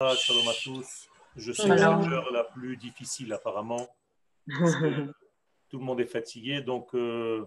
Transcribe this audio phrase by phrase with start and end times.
[0.00, 1.08] Shalom à tous.
[1.34, 3.88] Je c'est l'heure la plus difficile apparemment.
[4.46, 7.44] Tout le monde est fatigué, donc euh,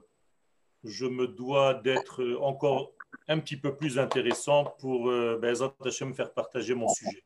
[0.83, 2.91] je me dois d'être encore
[3.29, 7.23] un petit peu plus intéressant pour euh, ben, me faire partager mon sujet.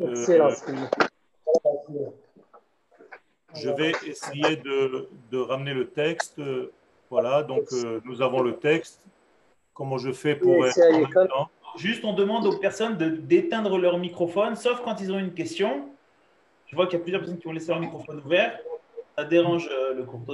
[0.00, 0.14] Euh,
[3.54, 6.38] je vais essayer de, de, ramener le texte.
[7.08, 9.06] Voilà, donc euh, nous avons le texte.
[9.72, 10.66] Comment je fais pour...
[11.76, 15.88] Juste, on demande aux personnes d'éteindre leur microphone, sauf quand ils ont une question.
[16.66, 18.58] Je vois qu'il y a plusieurs personnes qui ont laissé leur microphone ouvert.
[19.16, 20.24] Ça dérange euh, le cours.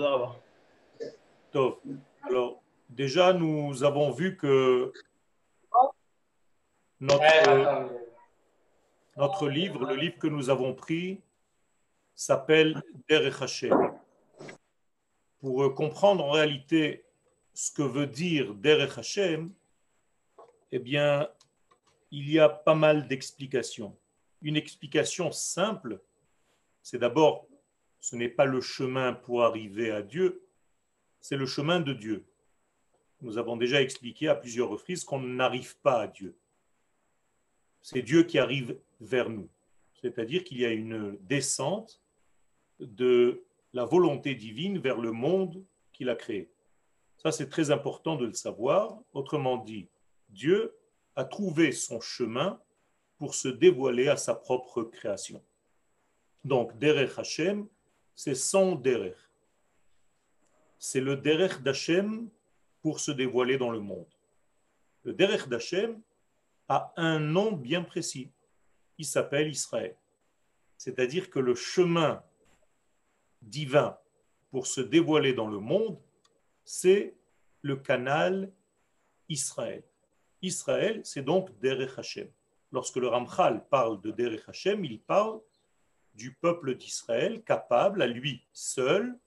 [1.51, 1.81] Top.
[2.23, 4.93] Alors, déjà, nous avons vu que
[7.01, 7.89] notre,
[9.17, 11.21] notre livre, le livre que nous avons pris,
[12.15, 13.93] s'appelle Derech Hashem
[15.41, 17.05] pour euh, comprendre en réalité
[17.55, 19.53] ce que veut dire Derech Hashem,
[20.73, 21.29] eh bien,
[22.11, 23.97] il y a pas mal d'explications.
[24.43, 26.01] Une explication simple,
[26.83, 27.47] c'est d'abord,
[28.01, 30.43] ce n'est pas le chemin pour arriver à Dieu,
[31.21, 32.25] c'est le chemin de Dieu.
[33.21, 36.37] Nous avons déjà expliqué à plusieurs reprises qu'on n'arrive pas à Dieu.
[37.83, 39.49] C'est Dieu qui arrive vers nous.
[40.01, 42.01] C'est-à-dire qu'il y a une descente
[42.79, 46.49] de la volonté divine vers le monde qu'il a créé.
[47.17, 48.99] Ça, c'est très important de le savoir.
[49.13, 49.89] Autrement dit,
[50.29, 50.75] Dieu
[51.17, 52.61] a trouvé son chemin
[53.17, 55.43] pour se dévoiler à sa propre création.
[56.45, 57.67] Donc, Derech Hashem,
[58.15, 59.17] c'est son Derech.
[60.79, 62.29] C'est le Derech d'Hashem
[62.81, 64.07] pour se dévoiler dans le monde.
[65.03, 66.01] Le Derech d'Hashem
[66.69, 68.31] a un nom bien précis.
[68.99, 69.97] Il s'appelle Israël.
[70.77, 72.23] C'est-à-dire que le chemin
[73.43, 73.99] divin
[74.51, 75.99] pour se dévoiler dans le monde,
[76.65, 77.15] c'est
[77.63, 78.53] le canal
[79.29, 79.83] Israël.
[80.43, 82.29] Israël, c'est donc Derech Hashem.
[82.73, 85.41] Lorsque le Ramchal parle de Derech Hashem, il parle
[86.15, 89.19] du peuple d'Israël capable à lui seul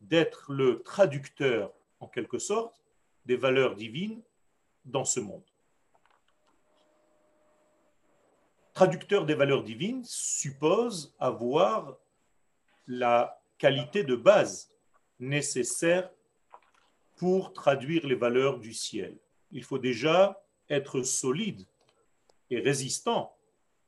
[0.00, 2.82] d'être le traducteur, en quelque sorte,
[3.26, 4.22] des valeurs divines
[4.84, 5.44] dans ce monde.
[8.72, 11.98] Traducteur des valeurs divines suppose avoir
[12.86, 14.72] la qualité de base
[15.18, 16.10] nécessaire
[17.16, 19.18] pour traduire les valeurs du ciel.
[19.52, 21.66] Il faut déjà être solide
[22.48, 23.36] et résistant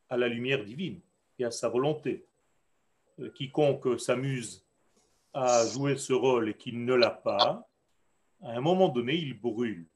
[0.08, 1.00] à la lumière divine
[1.38, 2.26] et à sa volonté.
[3.20, 4.66] Euh, quiconque s'amuse
[5.32, 7.66] à jouer ce rôle et qui ne l'a pas,
[8.42, 9.86] à un moment donné, il brûle.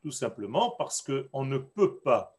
[0.00, 2.38] Tout simplement parce qu'on ne peut pas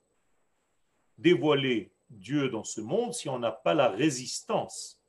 [1.18, 5.02] dévoiler Dieu dans ce monde si on n'a pas la résistance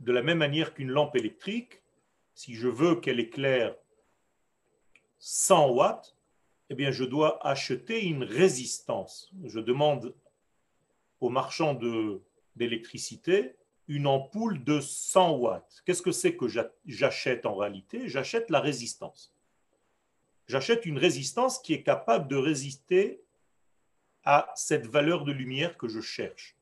[0.00, 1.82] de la même manière qu'une lampe électrique,
[2.34, 3.74] si je veux qu'elle éclaire
[5.18, 6.13] 100 watts,
[6.70, 9.32] eh bien, je dois acheter une résistance.
[9.44, 10.14] Je demande
[11.20, 11.78] au marchand
[12.56, 15.82] d'électricité une ampoule de 100 watts.
[15.84, 16.46] Qu'est-ce que c'est que
[16.86, 18.08] j'achète en réalité?
[18.08, 19.34] J'achète la résistance.
[20.46, 23.22] J'achète une résistance qui est capable de résister
[24.24, 26.56] à cette valeur de lumière que je cherche.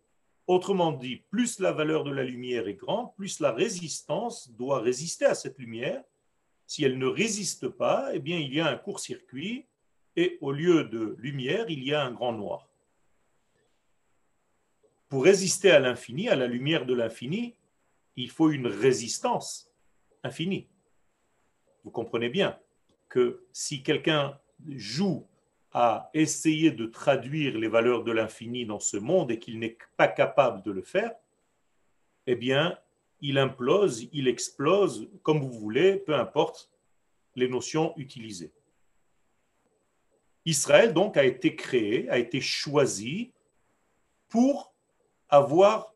[0.48, 5.24] Autrement dit, plus la valeur de la lumière est grande, plus la résistance doit résister
[5.24, 6.02] à cette lumière.
[6.66, 9.66] Si elle ne résiste pas, eh bien, il y a un court-circuit
[10.16, 12.68] et au lieu de lumière, il y a un grand noir.
[15.08, 17.54] Pour résister à l'infini, à la lumière de l'infini,
[18.16, 19.70] il faut une résistance
[20.22, 20.68] infinie.
[21.84, 22.58] Vous comprenez bien
[23.08, 25.26] que si quelqu'un joue
[25.72, 30.08] à essayer de traduire les valeurs de l'infini dans ce monde et qu'il n'est pas
[30.08, 31.12] capable de le faire,
[32.26, 32.78] eh bien,
[33.20, 36.70] il implose, il explose, comme vous voulez, peu importe
[37.34, 38.52] les notions utilisées.
[40.44, 43.32] Israël, donc, a été créé, a été choisi
[44.28, 44.74] pour
[45.28, 45.94] avoir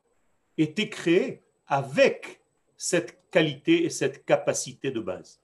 [0.57, 2.41] été créé avec
[2.77, 5.41] cette qualité et cette capacité de base.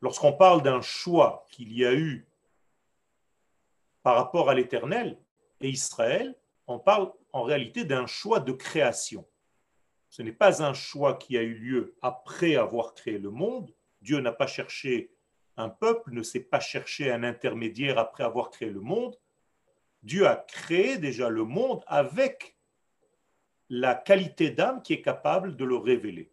[0.00, 2.26] Lorsqu'on parle d'un choix qu'il y a eu
[4.02, 5.18] par rapport à l'Éternel
[5.60, 9.26] et Israël, on parle en réalité d'un choix de création.
[10.08, 13.74] Ce n'est pas un choix qui a eu lieu après avoir créé le monde.
[14.00, 15.10] Dieu n'a pas cherché
[15.58, 19.18] un peuple, ne s'est pas cherché un intermédiaire après avoir créé le monde.
[20.02, 22.56] Dieu a créé déjà le monde avec
[23.68, 26.30] la qualité d'âme qui est capable de le révéler.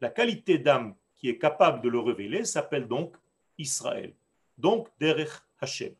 [0.00, 3.16] La qualité d'âme qui est capable de le révéler s'appelle donc
[3.58, 4.14] Israël,
[4.56, 5.94] donc Derech Hashem.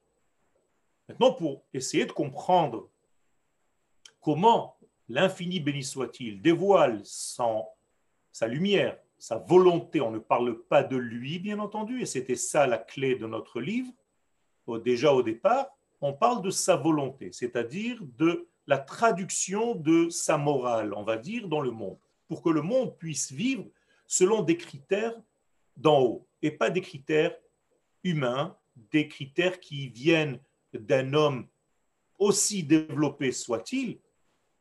[1.08, 2.88] Maintenant, pour essayer de comprendre
[4.20, 4.78] comment
[5.08, 11.58] l'infini béni soit-il dévoile sa lumière, sa volonté, on ne parle pas de lui, bien
[11.58, 13.92] entendu, et c'était ça la clé de notre livre,
[14.78, 15.66] déjà au départ,
[16.00, 21.48] on parle de sa volonté, c'est-à-dire de la traduction de sa morale, on va dire,
[21.48, 23.66] dans le monde, pour que le monde puisse vivre
[24.06, 25.20] selon des critères
[25.76, 27.36] d'en haut et pas des critères
[28.02, 28.56] humains,
[28.90, 30.40] des critères qui viennent
[30.72, 31.46] d'un homme
[32.18, 33.98] aussi développé soit-il,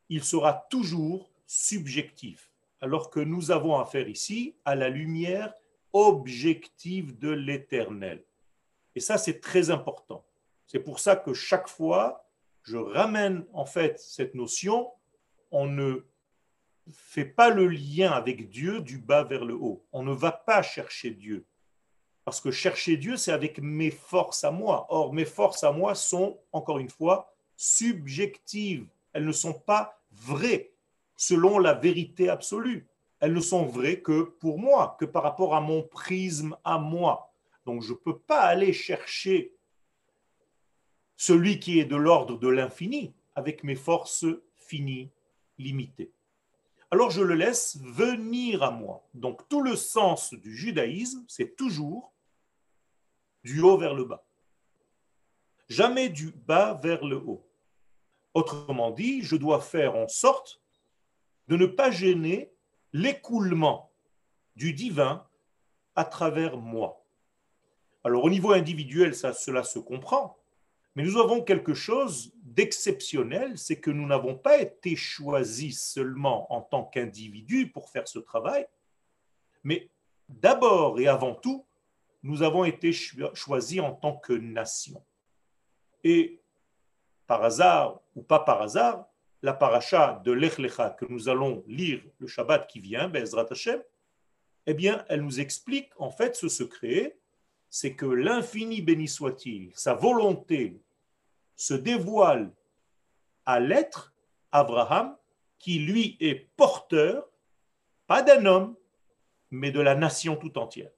[0.09, 2.48] il sera toujours subjectif,
[2.81, 5.53] alors que nous avons affaire ici à la lumière
[5.93, 8.23] objective de l'éternel.
[8.95, 10.25] Et ça, c'est très important.
[10.67, 12.25] C'est pour ça que chaque fois,
[12.63, 14.91] je ramène en fait cette notion,
[15.51, 16.05] on ne
[16.91, 19.83] fait pas le lien avec Dieu du bas vers le haut.
[19.91, 21.45] On ne va pas chercher Dieu.
[22.25, 24.85] Parce que chercher Dieu, c'est avec mes forces à moi.
[24.89, 28.87] Or, mes forces à moi sont, encore une fois, subjectives.
[29.13, 30.71] Elles ne sont pas vraies
[31.19, 32.87] selon la vérité absolue.
[33.19, 37.33] Elles ne sont vraies que pour moi, que par rapport à mon prisme à moi.
[37.65, 39.53] Donc, je ne peux pas aller chercher
[41.17, 44.25] celui qui est de l'ordre de l'infini avec mes forces
[44.55, 45.11] finies,
[45.57, 46.13] limitées.
[46.91, 49.05] Alors je le laisse venir à moi.
[49.13, 52.13] Donc tout le sens du judaïsme, c'est toujours
[53.43, 54.25] du haut vers le bas.
[55.67, 57.45] Jamais du bas vers le haut.
[58.33, 60.58] Autrement dit, je dois faire en sorte
[61.49, 62.53] de ne pas gêner
[62.93, 63.91] l'écoulement
[64.55, 65.27] du divin
[65.95, 67.03] à travers moi.
[68.03, 70.37] Alors au niveau individuel, ça, cela se comprend.
[70.95, 76.61] Mais nous avons quelque chose d'exceptionnel, c'est que nous n'avons pas été choisis seulement en
[76.61, 78.67] tant qu'individus pour faire ce travail,
[79.63, 79.89] mais
[80.27, 81.65] d'abord et avant tout,
[82.21, 85.03] nous avons été choisis en tant que nation.
[86.03, 86.41] Et
[87.27, 89.08] par hasard ou pas par hasard,
[89.41, 93.81] la paracha de Lech Lecha que nous allons lire le Shabbat qui vient, Bezrat Hashem,
[94.65, 97.17] eh bien, elle nous explique en fait ce secret
[97.69, 100.81] c'est que l'infini béni soit-il, sa volonté
[101.55, 102.51] se dévoile
[103.45, 104.13] à l'être
[104.51, 105.15] Abraham,
[105.59, 107.29] qui lui est porteur,
[108.07, 108.75] pas d'un homme,
[109.51, 110.91] mais de la nation tout entière.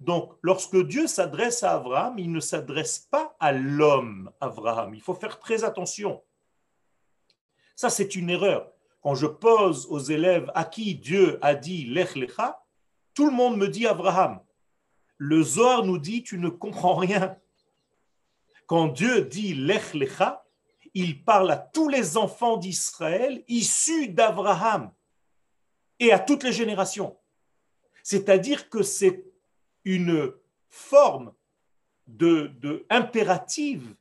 [0.00, 4.94] Donc, lorsque Dieu s'adresse à Abraham, il ne s'adresse pas à l'homme Abraham.
[4.94, 6.22] Il faut faire très attention.
[7.80, 8.70] Ça, c'est une erreur.
[9.00, 12.62] Quand je pose aux élèves à qui Dieu a dit Lech Lecha,
[13.14, 14.38] tout le monde me dit Abraham
[15.16, 17.38] le Zohar nous dit tu ne comprends rien.
[18.66, 20.44] Quand Dieu dit Lech Lecha,
[20.92, 24.92] il parle à tous les enfants d'Israël issus d'Abraham
[26.00, 27.16] et à toutes les générations.
[28.02, 29.24] C'est-à-dire que c'est
[29.86, 30.34] une
[30.68, 31.32] forme
[32.06, 33.94] de, de impérative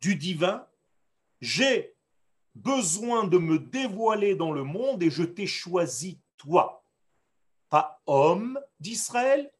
[0.00, 0.64] du divin.
[1.40, 1.95] J'ai
[2.56, 6.84] besoin de me dévoiler dans le monde et je t'ai choisi toi.
[7.68, 9.50] Pas homme d'Israël,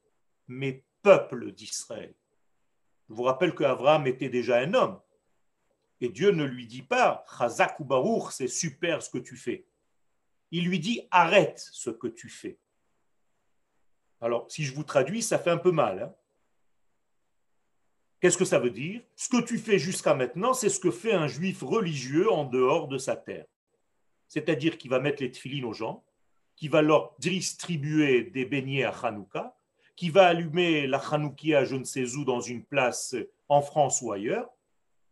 [0.48, 2.14] mais peuple d'Israël.
[3.08, 5.00] Je vous rappelle qu'Abraham était déjà un homme.
[6.00, 9.66] Et Dieu ne lui dit pas, Chazak ou Baruch, c'est super ce que tu fais.
[10.50, 12.58] Il lui dit, arrête ce que tu fais.
[14.20, 16.02] Alors, si je vous traduis, ça fait un peu mal.
[16.02, 16.14] Hein.
[18.26, 19.02] Qu'est-ce que ça veut dire?
[19.14, 22.88] Ce que tu fais jusqu'à maintenant, c'est ce que fait un juif religieux en dehors
[22.88, 23.46] de sa terre.
[24.26, 26.02] C'est-à-dire qu'il va mettre les tefilines aux gens,
[26.56, 29.56] qu'il va leur distribuer des beignets à Hanouka,
[29.94, 33.14] qui va allumer la Hanoukia je ne sais où dans une place
[33.48, 34.50] en France ou ailleurs,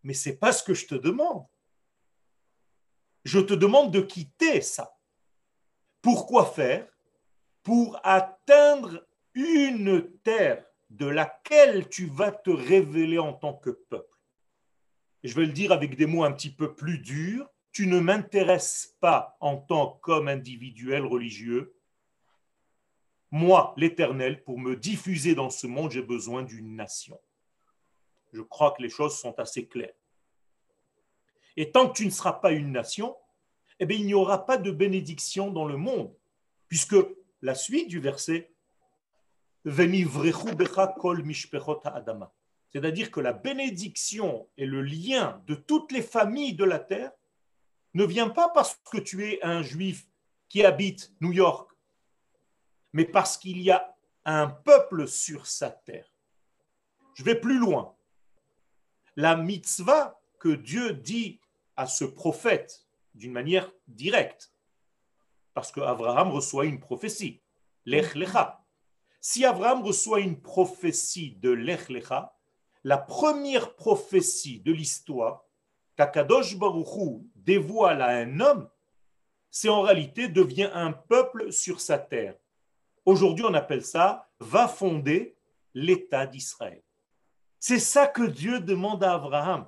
[0.02, 1.46] mais ce n'est pas ce que je te demande.
[3.22, 4.98] Je te demande de quitter ça.
[6.02, 6.88] Pourquoi faire?
[7.62, 14.16] Pour atteindre une terre de laquelle tu vas te révéler en tant que peuple.
[15.24, 18.96] je vais le dire avec des mots un petit peu plus durs, tu ne m'intéresses
[19.00, 21.74] pas en tant qu'individuel religieux,
[23.32, 27.20] moi, l'Éternel, pour me diffuser dans ce monde, j'ai besoin d'une nation.
[28.32, 29.96] Je crois que les choses sont assez claires.
[31.56, 33.16] Et tant que tu ne seras pas une nation,
[33.80, 36.14] eh bien, il n'y aura pas de bénédiction dans le monde,
[36.68, 36.94] puisque
[37.42, 38.53] la suite du verset,
[42.70, 47.12] c'est-à-dire que la bénédiction et le lien de toutes les familles de la terre
[47.94, 50.06] ne vient pas parce que tu es un juif
[50.48, 51.74] qui habite New York
[52.94, 53.94] mais parce qu'il y a
[54.24, 56.08] un peuple sur sa terre.
[57.14, 57.94] Je vais plus loin.
[59.16, 61.40] La mitzvah que Dieu dit
[61.76, 64.52] à ce prophète d'une manière directe,
[65.54, 67.42] parce qu'Abraham reçoit une prophétie,
[67.84, 68.63] l'Ech Lecha.
[69.26, 72.36] Si Abraham reçoit une prophétie de l'Ech Lecha,
[72.82, 75.46] la première prophétie de l'histoire
[75.96, 78.68] qu'Akadosh Baruchou dévoile à un homme,
[79.50, 82.36] c'est en réalité devient un peuple sur sa terre.
[83.06, 85.38] Aujourd'hui, on appelle ça va fonder
[85.72, 86.82] l'État d'Israël.
[87.58, 89.66] C'est ça que Dieu demande à Abraham.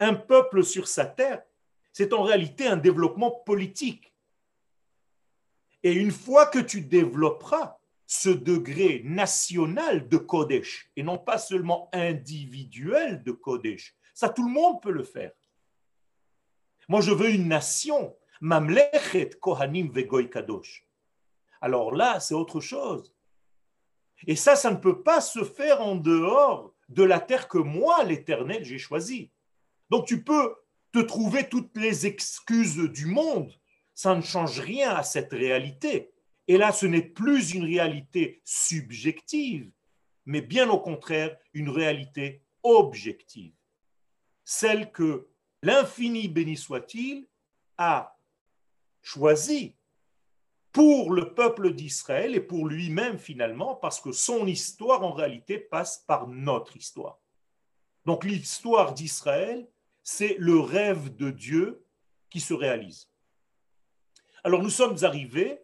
[0.00, 1.44] un peuple sur sa terre,
[1.92, 4.12] c'est en réalité un développement politique.
[5.84, 7.78] Et une fois que tu développeras
[8.14, 14.52] ce degré national de Kodesh, et non pas seulement individuel de Kodesh, ça tout le
[14.52, 15.32] monde peut le faire.
[16.90, 20.86] Moi, je veux une nation, Mamlechet Kohanim Vegoy Kadosh.
[21.62, 23.14] Alors là, c'est autre chose.
[24.26, 28.04] Et ça, ça ne peut pas se faire en dehors de la terre que moi,
[28.04, 29.32] l'Éternel, j'ai choisie.
[29.88, 30.54] Donc tu peux
[30.92, 33.50] te trouver toutes les excuses du monde,
[33.94, 36.11] ça ne change rien à cette réalité.
[36.48, 39.70] Et là, ce n'est plus une réalité subjective,
[40.24, 43.54] mais bien au contraire, une réalité objective.
[44.44, 45.28] Celle que
[45.62, 47.26] l'infini béni soit-il
[47.78, 48.18] a
[49.02, 49.76] choisie
[50.72, 55.98] pour le peuple d'Israël et pour lui-même finalement, parce que son histoire en réalité passe
[56.06, 57.20] par notre histoire.
[58.04, 59.68] Donc l'histoire d'Israël,
[60.02, 61.86] c'est le rêve de Dieu
[62.30, 63.08] qui se réalise.
[64.44, 65.61] Alors nous sommes arrivés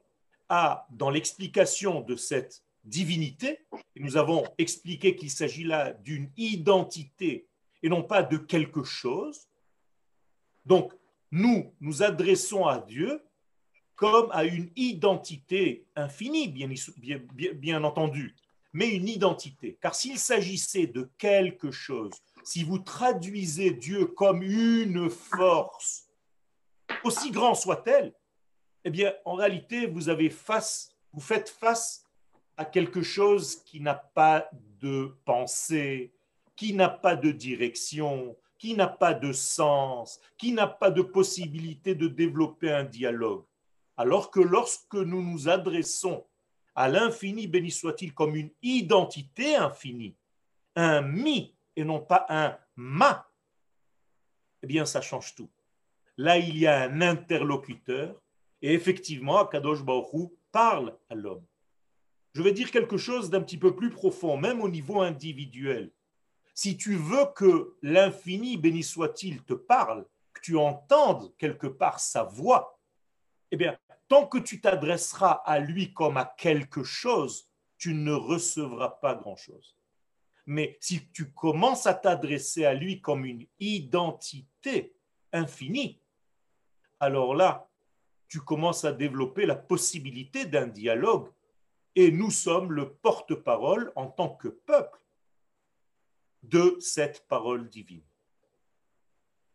[0.48, 3.58] dans l'explication de cette divinité,
[3.96, 7.46] nous avons expliqué qu'il s'agit là d'une identité
[7.82, 9.48] et non pas de quelque chose.
[10.64, 10.92] Donc
[11.30, 13.22] nous nous adressons à Dieu
[13.94, 17.20] comme à une identité infinie, bien, bien,
[17.54, 18.34] bien entendu,
[18.72, 19.76] mais une identité.
[19.80, 22.12] Car s'il s'agissait de quelque chose,
[22.44, 26.08] si vous traduisez Dieu comme une force,
[27.02, 28.14] aussi grand soit-elle,
[28.84, 32.04] eh bien, en réalité, vous avez face, vous faites face
[32.56, 34.48] à quelque chose qui n'a pas
[34.80, 36.12] de pensée,
[36.56, 41.94] qui n'a pas de direction, qui n'a pas de sens, qui n'a pas de possibilité
[41.94, 43.44] de développer un dialogue.
[43.96, 46.24] Alors que lorsque nous nous adressons
[46.74, 50.16] à l'infini, béni soit-il, comme une identité infinie,
[50.76, 53.28] un mi et non pas un ma,
[54.62, 55.50] eh bien ça change tout.
[56.16, 58.20] Là, il y a un interlocuteur
[58.62, 61.44] et effectivement, Kadosh Baruch parle à l'homme.
[62.34, 65.92] Je vais dire quelque chose d'un petit peu plus profond, même au niveau individuel.
[66.54, 72.24] Si tu veux que l'infini, béni soit-il, te parle, que tu entendes quelque part sa
[72.24, 72.80] voix,
[73.50, 78.90] eh bien, tant que tu t'adresseras à lui comme à quelque chose, tu ne recevras
[79.00, 79.76] pas grand-chose.
[80.46, 84.96] Mais si tu commences à t'adresser à lui comme une identité
[85.32, 86.00] infinie,
[87.00, 87.67] alors là,
[88.28, 91.30] tu commences à développer la possibilité d'un dialogue.
[91.94, 95.00] Et nous sommes le porte-parole en tant que peuple
[96.42, 98.04] de cette parole divine.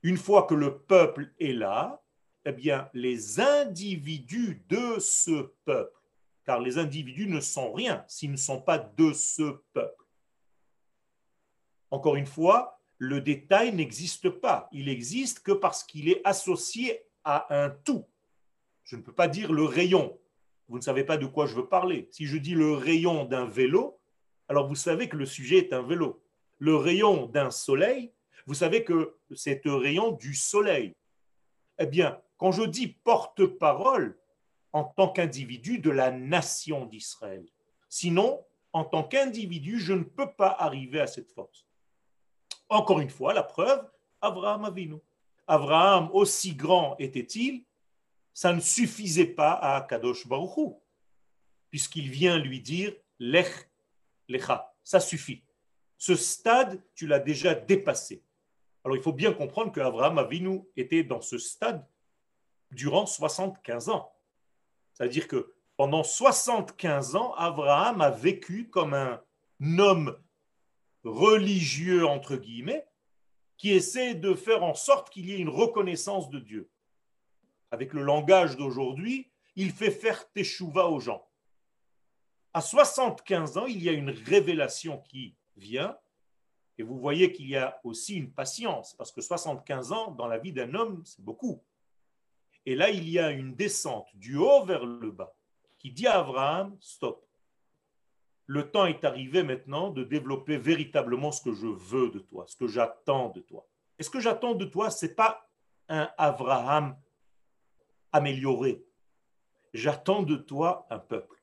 [0.01, 2.03] Une fois que le peuple est là,
[2.45, 5.97] eh bien, les individus de ce peuple,
[6.43, 10.03] car les individus ne sont rien s'ils ne sont pas de ce peuple.
[11.89, 14.67] Encore une fois, le détail n'existe pas.
[14.73, 18.05] Il existe que parce qu'il est associé à un tout.
[18.83, 20.17] Je ne peux pas dire le rayon.
[20.67, 22.07] Vous ne savez pas de quoi je veux parler.
[22.11, 23.99] Si je dis le rayon d'un vélo,
[24.47, 26.21] alors vous savez que le sujet est un vélo.
[26.59, 28.11] Le rayon d'un soleil,
[28.45, 30.93] vous savez que c'est le rayon du soleil.
[31.79, 34.17] Eh bien, quand je dis porte-parole
[34.73, 37.45] en tant qu'individu de la nation d'Israël,
[37.89, 41.65] sinon, en tant qu'individu, je ne peux pas arriver à cette force.
[42.69, 43.87] Encore une fois, la preuve,
[44.21, 44.97] Abraham Avinu.
[45.47, 47.63] Abraham, aussi grand était-il,
[48.33, 50.81] ça ne suffisait pas à Kadosh Baruchou,
[51.69, 53.69] puisqu'il vient lui dire Lech,
[54.27, 55.43] Lecha, ça suffit.
[55.97, 58.23] Ce stade, tu l'as déjà dépassé.
[58.83, 61.87] Alors il faut bien comprendre qu'Abraham Avinu était dans ce stade
[62.71, 64.11] durant 75 ans.
[64.93, 69.21] C'est-à-dire que pendant 75 ans, Abraham a vécu comme un
[69.79, 70.17] homme
[71.03, 72.85] religieux, entre guillemets,
[73.57, 76.69] qui essaie de faire en sorte qu'il y ait une reconnaissance de Dieu.
[77.73, 81.27] Avec le langage d'aujourd'hui, il fait faire teshuva aux gens.
[82.53, 85.97] À 75 ans, il y a une révélation qui vient,
[86.77, 90.37] et vous voyez qu'il y a aussi une patience, parce que 75 ans, dans la
[90.37, 91.63] vie d'un homme, c'est beaucoup.
[92.67, 95.33] Et là, il y a une descente du haut vers le bas
[95.79, 97.25] qui dit à Abraham, stop.
[98.45, 102.55] Le temps est arrivé maintenant de développer véritablement ce que je veux de toi, ce
[102.55, 103.65] que j'attends de toi.
[103.97, 105.49] Et ce que j'attends de toi, ce n'est pas
[105.89, 106.95] un Abraham
[108.13, 108.85] amélioré.
[109.73, 111.41] J'attends de toi un peuple.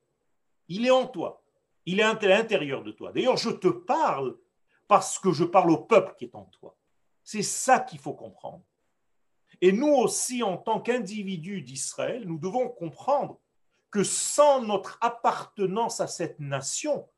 [0.69, 1.43] Il est en toi.
[1.85, 3.13] Il est à l'intérieur de toi.
[3.13, 4.37] D'ailleurs, je te parle
[4.87, 6.77] parce que je parle au peuple qui est en toi.
[7.23, 8.65] C'est ça qu'il faut comprendre.
[9.61, 13.39] Et nous aussi, en tant qu'individus d'Israël, nous devons comprendre
[13.91, 17.09] que sans notre appartenance à cette nation,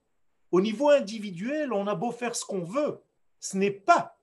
[0.50, 3.02] au niveau individuel, on a beau faire ce qu'on veut,
[3.40, 4.18] ce n'est pas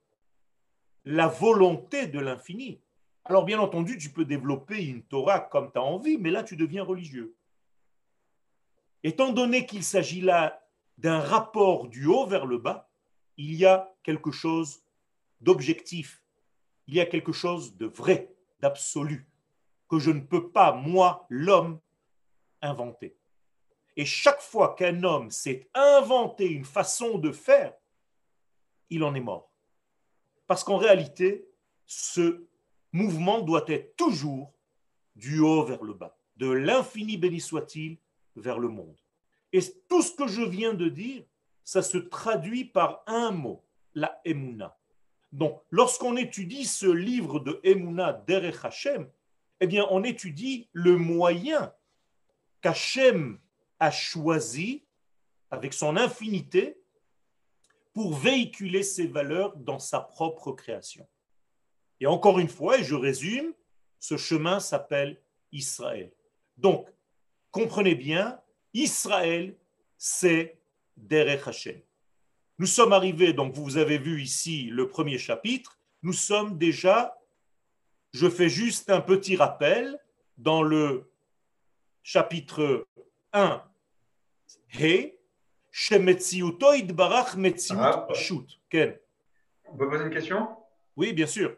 [1.06, 2.82] la volonté de l'infini.
[3.30, 6.56] Alors bien entendu, tu peux développer une Torah comme tu as envie, mais là tu
[6.56, 7.36] deviens religieux.
[9.04, 10.66] Étant donné qu'il s'agit là
[10.98, 12.90] d'un rapport du haut vers le bas,
[13.38, 14.82] il y a quelque chose
[15.42, 16.24] d'objectif,
[16.88, 19.30] il y a quelque chose de vrai, d'absolu,
[19.88, 21.80] que je ne peux pas, moi, l'homme,
[22.64, 23.16] inventer.
[23.96, 27.76] Et chaque fois qu'un homme s'est inventé une façon de faire,
[28.90, 29.52] il en est mort.
[30.48, 31.48] Parce qu'en réalité,
[31.86, 32.49] ce
[32.92, 34.54] mouvement doit être toujours
[35.16, 37.98] du haut vers le bas, de l'infini béni soit-il
[38.36, 38.98] vers le monde.
[39.52, 41.24] Et tout ce que je viens de dire,
[41.64, 44.78] ça se traduit par un mot, la Emouna.
[45.32, 49.10] Donc, lorsqu'on étudie ce livre de Emouna Derech Hashem,
[49.60, 51.74] eh bien, on étudie le moyen
[52.62, 53.40] qu'Hachem
[53.80, 54.86] a choisi,
[55.52, 56.82] avec son infinité,
[57.94, 61.08] pour véhiculer ses valeurs dans sa propre création.
[62.00, 63.54] Et encore une fois, et je résume,
[64.00, 66.12] ce chemin s'appelle Israël.
[66.58, 66.88] Donc,
[67.52, 68.40] comprenez bien,
[68.74, 69.56] Israël,
[69.98, 70.60] c'est
[70.96, 71.80] Derech Hashem.
[72.58, 77.18] Nous sommes arrivés, donc vous avez vu ici le premier chapitre, nous sommes déjà,
[78.12, 80.00] je fais juste un petit rappel,
[80.38, 81.12] dans le
[82.02, 82.88] chapitre
[83.34, 83.62] 1,
[84.74, 85.16] He,
[86.94, 87.36] Barach
[87.72, 88.08] ah,
[88.70, 88.98] Ken.
[89.68, 90.48] On peut poser une question?
[90.96, 91.56] Oui, bien sûr.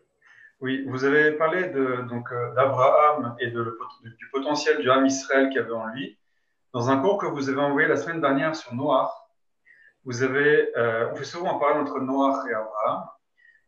[0.62, 5.50] Oui, vous avez parlé de, donc, euh, d'Abraham et de, du potentiel du âme Israël
[5.50, 6.20] qu'il y avait en lui.
[6.72, 9.28] Dans un cours que vous avez envoyé la semaine dernière sur Noir,
[10.06, 13.08] vous avez, euh, on fait souvent parler entre Noach et Abraham,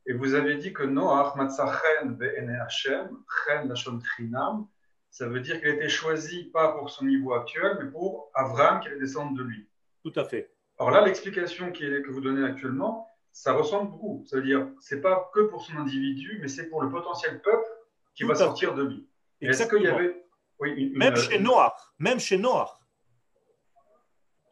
[0.06, 3.10] et vous avez dit que Noach, Matzachen Be'ene Hashem,
[3.46, 4.68] Chen Lashon Chinam,
[5.10, 8.80] ça veut dire qu'il a été choisi pas pour son niveau actuel, mais pour Abraham
[8.80, 9.68] qui allait descendre de lui.
[10.04, 10.52] Tout à fait.
[10.78, 14.24] Alors là, l'explication que vous donnez actuellement, ça ressemble beaucoup.
[14.28, 17.68] Ça veut dire, c'est pas que pour son individu, mais c'est pour le potentiel peuple
[18.16, 19.10] qui va sortir de lui.
[19.42, 20.24] Est-ce qu'il y avait
[20.60, 22.70] oui, même, chez Noach, même chez Noach,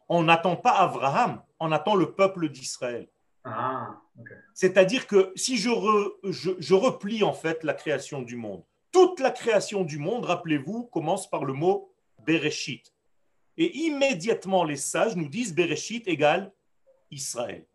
[0.08, 3.08] on n'attend pas Abraham, on attend le peuple d'Israël.
[3.44, 4.00] Ah,
[4.52, 5.70] C'est-à-dire que si je,
[6.24, 11.30] je, replie en fait la création du monde, toute la création du monde, rappelez-vous, commence
[11.30, 12.92] par le mot Bereshit.
[13.56, 16.52] Et immédiatement, les sages nous disent Bereshit égale
[17.10, 17.66] Israël.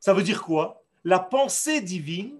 [0.00, 0.82] Ça veut dire quoi?
[1.04, 2.38] La pensée divine,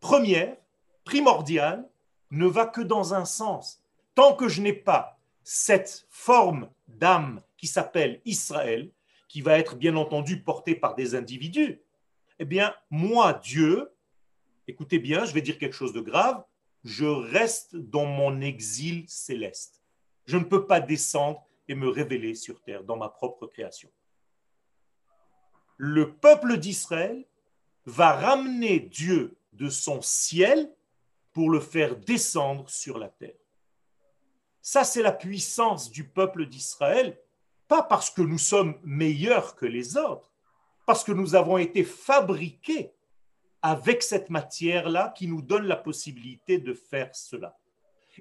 [0.00, 0.56] première,
[1.04, 1.88] primordiale,
[2.30, 3.80] ne va que dans un sens.
[4.14, 8.90] Tant que je n'ai pas cette forme d'âme qui s'appelle Israël,
[9.28, 11.80] qui va être bien entendu portée par des individus,
[12.38, 13.92] eh bien, moi, Dieu,
[14.66, 16.42] écoutez bien, je vais dire quelque chose de grave,
[16.82, 19.80] je reste dans mon exil céleste.
[20.26, 23.90] Je ne peux pas descendre et me révéler sur terre dans ma propre création.
[25.76, 27.24] Le peuple d'Israël
[27.86, 30.70] va ramener Dieu de son ciel
[31.32, 33.34] pour le faire descendre sur la terre.
[34.62, 37.18] Ça, c'est la puissance du peuple d'Israël,
[37.68, 40.30] pas parce que nous sommes meilleurs que les autres,
[40.86, 42.92] parce que nous avons été fabriqués
[43.62, 47.58] avec cette matière-là qui nous donne la possibilité de faire cela.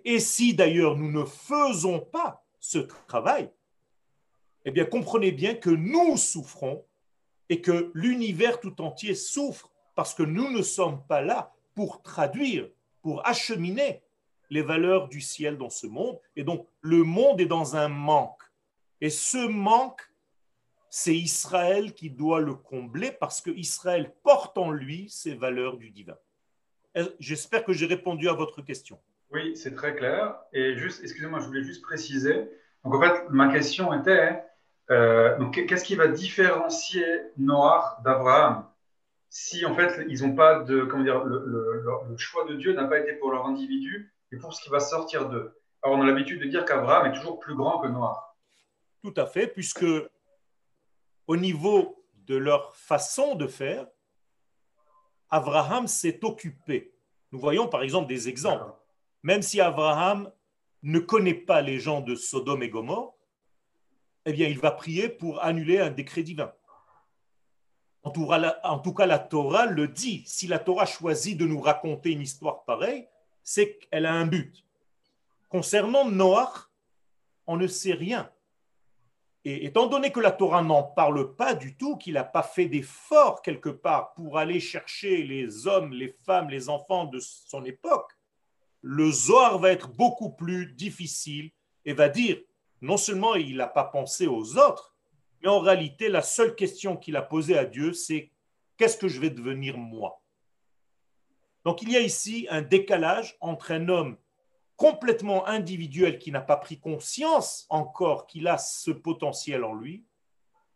[0.04, 3.50] Et si d'ailleurs nous ne faisons pas ce travail,
[4.66, 6.84] eh bien comprenez bien que nous souffrons
[7.54, 12.68] et que l'univers tout entier souffre parce que nous ne sommes pas là pour traduire,
[13.04, 14.02] pour acheminer
[14.50, 16.20] les valeurs du ciel dans ce monde.
[16.36, 18.42] Et donc, le monde est dans un manque.
[19.02, 20.02] Et ce manque,
[20.90, 25.92] c'est Israël qui doit le combler parce que Israël porte en lui ces valeurs du
[25.92, 26.18] divin.
[27.20, 29.00] J'espère que j'ai répondu à votre question.
[29.30, 30.40] Oui, c'est très clair.
[30.54, 32.50] Et juste, excusez-moi, je voulais juste préciser.
[32.84, 34.44] Donc, en fait, ma question était
[34.94, 37.06] euh, donc, qu'est-ce qui va différencier
[37.38, 38.68] Noah d'Abraham
[39.30, 42.86] si en fait ils n'ont pas de comment dire le, le, choix de Dieu n'a
[42.86, 45.60] pas été pour leur individu et pour ce qui va sortir d'eux?
[45.82, 48.38] Alors, on a l'habitude de dire qu'Abraham est toujours plus grand que Noah.
[49.04, 49.86] Tout à fait, puisque
[51.28, 53.88] au niveau de leur façon de faire,
[55.30, 56.94] Abraham s'est occupé.
[57.32, 58.72] Nous voyons par exemple des exemples.
[59.24, 60.32] Même si Abraham
[60.84, 63.13] ne connaît pas les gens de Sodome et Gomorre,
[64.26, 66.54] eh bien, il va prier pour annuler un décret divin.
[68.04, 70.24] En tout, cas, la Torah le dit.
[70.26, 73.08] Si la Torah choisit de nous raconter une histoire pareille,
[73.44, 74.66] c'est qu'elle a un but.
[75.48, 76.70] Concernant Noach,
[77.48, 78.30] on ne sait rien.
[79.46, 82.66] Et étant donné que la Torah n'en parle pas du tout, qu'il n'a pas fait
[82.66, 88.12] d'effort quelque part pour aller chercher les hommes, les femmes, les enfants de son époque,
[88.82, 91.52] le Zohar va être beaucoup plus difficile
[91.86, 92.38] et va dire,
[92.84, 94.94] non seulement il n'a pas pensé aux autres,
[95.42, 98.32] mais en réalité, la seule question qu'il a posée à Dieu, c'est
[98.78, 100.22] qu'est-ce que je vais devenir moi?
[101.64, 104.18] Donc il y a ici un décalage entre un homme
[104.76, 110.04] complètement individuel qui n'a pas pris conscience encore qu'il a ce potentiel en lui,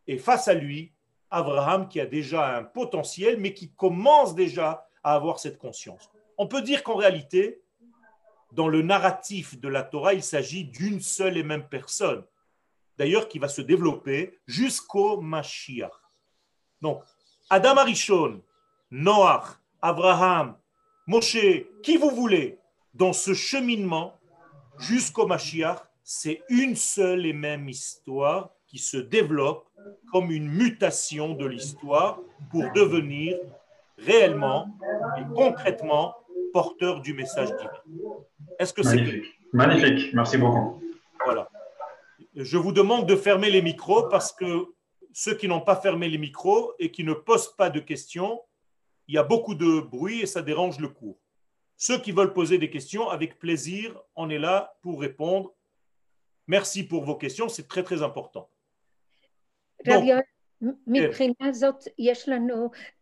[0.07, 0.93] et face à lui,
[1.29, 6.09] Abraham qui a déjà un potentiel, mais qui commence déjà à avoir cette conscience.
[6.37, 7.61] On peut dire qu'en réalité,
[8.51, 12.23] dans le narratif de la Torah, il s'agit d'une seule et même personne,
[12.97, 15.91] d'ailleurs qui va se développer jusqu'au Mashiach.
[16.81, 17.03] Donc,
[17.49, 18.41] Adam Arishon,
[18.91, 20.55] Noach, Abraham,
[21.05, 22.59] Moshe, qui vous voulez,
[22.93, 24.19] dans ce cheminement
[24.77, 29.69] jusqu'au Mashiach, c'est une seule et même histoire qui se développe
[30.11, 33.37] comme une mutation de l'histoire pour devenir
[33.97, 34.69] réellement
[35.17, 36.15] et concrètement
[36.57, 37.69] porteurs du message divin.
[38.57, 39.25] Est-ce que c'est Magnifique.
[39.53, 40.81] Magnifique, merci beaucoup.
[41.23, 41.51] Voilà.
[42.33, 44.49] Je vous demande de fermer les micros parce que
[45.13, 48.41] ceux qui n'ont pas fermé les micros et qui ne posent pas de questions,
[49.07, 51.19] il y a beaucoup de bruit et ça dérange le cours.
[51.75, 55.53] Ceux qui veulent poser des questions, avec plaisir, on est là pour répondre.
[56.47, 58.49] Merci pour vos questions, c'est très très important.
[59.85, 60.21] Donc, euh,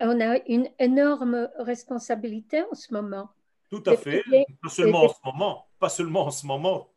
[0.01, 3.29] on a une énorme responsabilité en ce moment.
[3.69, 4.23] Tout à fait.
[4.61, 5.67] Pas seulement en ce moment.
[5.79, 6.89] Pas seulement en ce moment.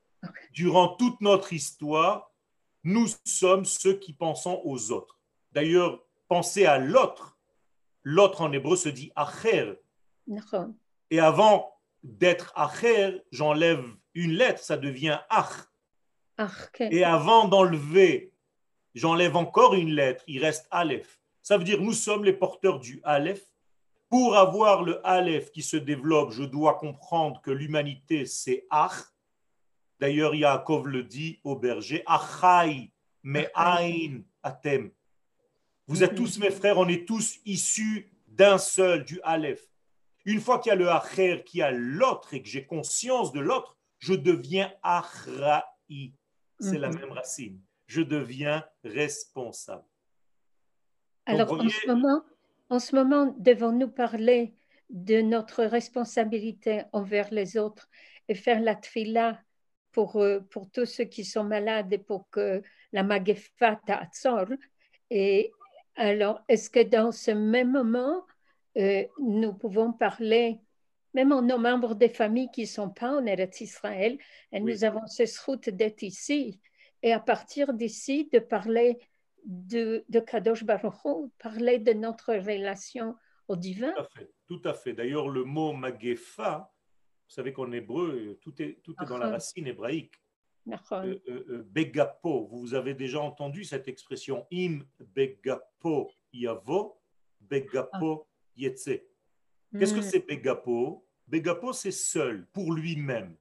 [0.52, 2.32] Durant toute notre histoire,
[2.84, 5.18] nous sommes ceux qui pensons aux autres.
[5.52, 7.38] D'ailleurs, penser à l'autre,
[8.02, 9.74] l'autre en hébreu se dit acher.
[11.10, 15.68] Et avant d'être acher, j'enlève une lettre, ça devient ach.
[16.80, 18.32] Et avant d'enlever,
[18.94, 21.20] j'enlève encore une lettre, il reste aleph.
[21.42, 23.44] Ça veut dire nous sommes les porteurs du aleph
[24.08, 29.12] pour avoir le Aleph qui se développe, je dois comprendre que l'humanité, c'est Ach.
[30.00, 32.90] D'ailleurs, Yaakov le dit au berger, Achai,
[33.22, 34.90] mais Ain, Atem.
[35.86, 36.16] Vous êtes Mhm.
[36.18, 39.66] tous mes frères, on est tous issus d'un seul, du Aleph.
[40.24, 43.32] Une fois qu'il y a le Acher, qu'il y a l'autre et que j'ai conscience
[43.32, 46.14] de l'autre, je deviens Achraï.
[46.60, 46.98] C'est la Mhm.
[47.00, 47.60] même racine.
[47.86, 49.84] Je deviens responsable.
[51.26, 52.22] Alors, en ce moment,
[52.70, 54.54] en ce moment, devons-nous parler
[54.90, 57.88] de notre responsabilité envers les autres
[58.28, 59.40] et faire la tfila
[59.92, 64.46] pour, euh, pour tous ceux qui sont malades et pour que la magefa ta'atzor?
[65.10, 65.50] Et
[65.96, 68.24] alors, est-ce que dans ce même moment,
[68.76, 70.60] euh, nous pouvons parler,
[71.14, 74.18] même en nos membres des familles qui ne sont pas en Eretz Israël,
[74.52, 74.72] et Oui.
[74.72, 76.60] nous avons ce route d'être ici,
[77.02, 78.98] et à partir d'ici, de parler
[79.44, 83.16] de, de Kadosh Baruch Hu, parler de notre relation
[83.48, 83.92] au divin.
[83.92, 84.30] Tout à fait.
[84.46, 84.92] Tout à fait.
[84.92, 86.72] D'ailleurs, le mot magefa,
[87.28, 90.14] vous savez qu'en hébreu, tout est, tout est dans la racine hébraïque.
[90.92, 97.00] Euh, euh, euh, begapo, vous avez déjà entendu cette expression im begapo yavo,
[97.40, 99.00] begapo yetse.
[99.78, 101.06] Qu'est-ce que Mm, c'est begapo?
[101.26, 103.36] Begapo, c'est seul, pour lui-même.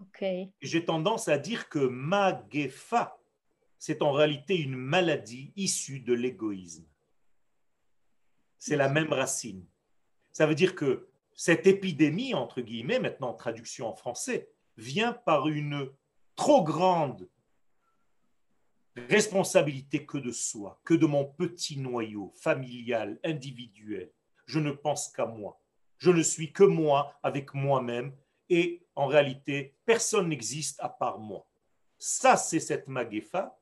[0.00, 0.22] Ok.
[0.22, 3.19] Et J'ai tendance à dire que magefa,
[3.80, 6.84] c'est en réalité une maladie issue de l'égoïsme.
[8.58, 9.66] C'est la même racine.
[10.32, 15.48] Ça veut dire que cette épidémie, entre guillemets, maintenant en traduction en français, vient par
[15.48, 15.90] une
[16.36, 17.26] trop grande
[18.96, 24.12] responsabilité que de soi, que de mon petit noyau familial, individuel.
[24.44, 25.58] Je ne pense qu'à moi.
[25.96, 28.14] Je ne suis que moi avec moi-même
[28.50, 31.46] et en réalité, personne n'existe à part moi.
[31.96, 33.56] Ça, c'est cette magefa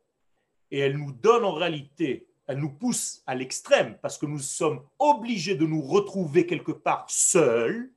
[0.70, 4.83] et elle nous donne en réalité, elle nous pousse à l'extrême parce que nous sommes
[4.98, 7.90] obligés de nous retrouver quelque part seuls,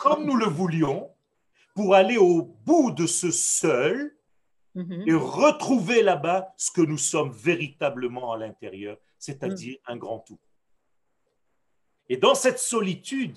[0.00, 1.10] comme nous le voulions,
[1.74, 4.18] pour aller au bout de ce seul
[4.78, 5.04] Mhm.
[5.08, 10.38] et retrouver là-bas ce que nous sommes véritablement à l'intérieur, c'est-à-dire un grand tout.
[12.08, 13.36] Et dans cette solitude,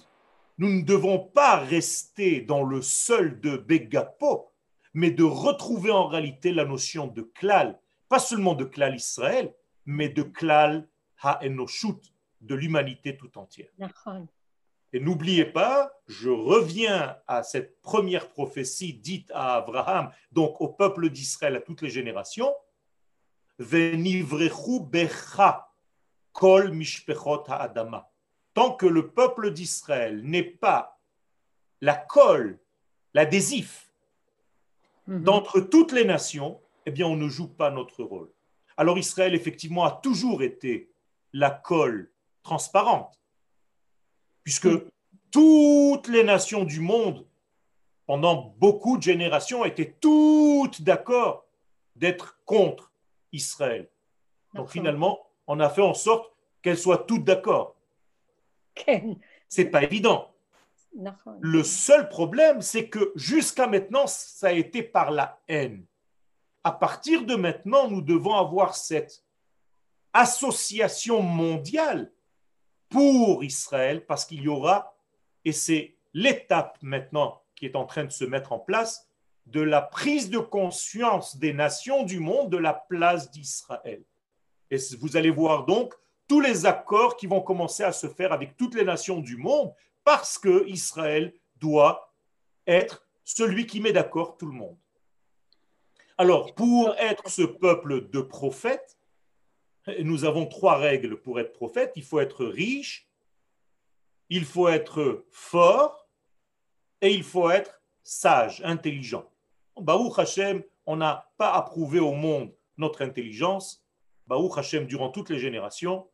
[0.59, 4.51] nous ne devons pas rester dans le seul de Begapo,
[4.93, 7.79] mais de retrouver en réalité la notion de klal,
[8.11, 9.47] pas seulement de klal Israël,
[9.85, 10.87] mais de klal
[11.23, 12.01] ha'enoshut,
[12.41, 13.69] de l'humanité tout entière.
[14.93, 21.09] Et n'oubliez pas, je reviens à cette première prophétie dite à Abraham, donc au peuple
[21.09, 22.53] d'Israël, à toutes les générations.
[23.57, 25.69] Venivrechu becha
[26.33, 28.09] kol mishpechot ha'adama.
[28.53, 30.99] Tant que le peuple d'Israël n'est pas
[31.79, 32.59] la colle,
[33.13, 33.87] l'adhésif
[35.07, 35.23] Mhm.
[35.23, 38.31] d'entre toutes les nations, eh bien, on ne joue pas notre rôle.
[38.77, 40.91] Alors Israël, effectivement, a toujours été
[41.33, 42.11] la colle
[42.43, 43.19] transparente,
[44.43, 44.69] puisque
[45.31, 47.25] toutes les nations du monde,
[48.05, 51.45] pendant beaucoup de générations, étaient toutes d'accord
[51.95, 52.91] d'être contre
[53.31, 53.89] Israël.
[54.53, 57.75] Donc finalement, on a fait en sorte qu'elles soient toutes d'accord.
[59.47, 60.31] C'est pas évident.
[61.39, 65.85] Le seul problème, c'est que jusqu'à maintenant, ça a été par la haine.
[66.63, 69.23] À partir de maintenant, nous devons avoir cette
[70.13, 72.11] association mondiale
[72.89, 74.95] pour Israël, parce qu'il y aura,
[75.45, 79.07] et c'est l'étape maintenant qui est en train de se mettre en place,
[79.45, 84.03] de la prise de conscience des nations du monde de la place d'Israël.
[84.69, 85.93] Et vous allez voir donc
[86.27, 89.73] tous les accords qui vont commencer à se faire avec toutes les nations du monde
[90.03, 92.13] parce que Israël doit
[92.65, 94.77] être celui qui met d'accord tout le monde.
[96.21, 98.95] Alors, pour être ce peuple de prophètes,
[100.03, 101.93] nous avons trois règles pour être prophète.
[101.95, 103.09] Il faut être riche,
[104.29, 106.07] il faut être fort
[107.01, 109.27] et il faut être sage, intelligent.
[109.79, 113.83] Baruch Hashem, on n'a pas approuvé au monde notre intelligence.
[114.27, 116.07] Baruch Hashem, durant toutes les générations,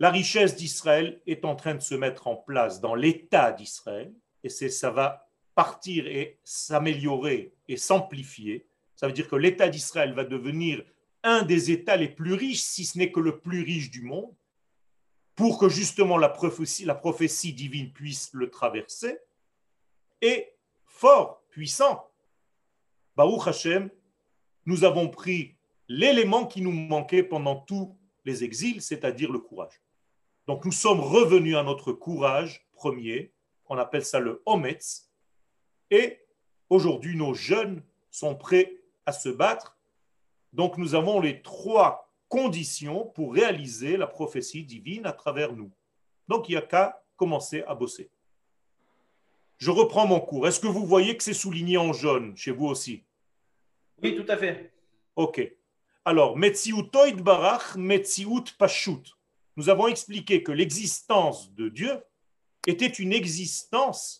[0.00, 4.48] la richesse d'Israël est en train de se mettre en place dans l'État d'Israël, et
[4.48, 5.29] ça va
[5.60, 8.66] partir et s'améliorer et s'amplifier.
[8.96, 10.82] Ça veut dire que l'État d'Israël va devenir
[11.22, 14.34] un des États les plus riches, si ce n'est que le plus riche du monde,
[15.34, 19.18] pour que justement la prophétie, divine puisse le traverser,
[20.22, 20.48] et
[20.86, 22.08] fort, puissant.
[23.14, 23.90] Baruch Hashem,
[24.64, 25.56] nous avons pris
[25.88, 27.94] l'élément qui nous manquait pendant tous
[28.24, 29.82] les exils, c'est-à-dire le courage.
[30.46, 33.34] Donc nous sommes revenus à notre courage premier,
[33.68, 35.09] on appelle ça le Ometz,
[35.90, 36.20] et
[36.68, 38.76] aujourd'hui nos jeunes sont prêts
[39.06, 39.76] à se battre.
[40.52, 45.70] Donc nous avons les trois conditions pour réaliser la prophétie divine à travers nous.
[46.28, 48.10] Donc il n'y a qu'à commencer à bosser.
[49.58, 50.48] Je reprends mon cours.
[50.48, 53.04] Est-ce que vous voyez que c'est souligné en jaune chez vous aussi?
[54.02, 54.72] Oui, tout à fait.
[55.16, 55.52] Ok.
[56.06, 59.14] Alors, Metziutoid Barach, Metziut Pashut.
[59.56, 62.02] Nous avons expliqué que l'existence de Dieu
[62.66, 64.19] était une existence,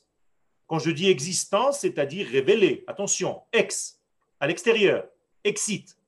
[0.71, 4.01] quand je dis existence, c'est-à-dire révélée, attention, ex,
[4.39, 5.05] à l'extérieur,
[5.43, 5.99] excite.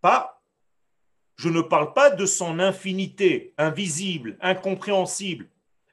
[0.00, 0.42] Pas,
[1.36, 5.46] je ne parle pas de son infinité, invisible, incompréhensible,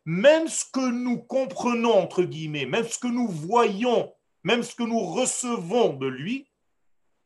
[0.06, 4.14] même ce que nous comprenons, entre guillemets, même ce que nous voyons,
[4.46, 6.48] même ce que nous recevons de lui,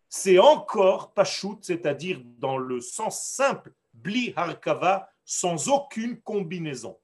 [0.09, 6.97] c'est encore pachout, c'est-à-dire dans le sens simple, bli harkava, sans aucune combinaison,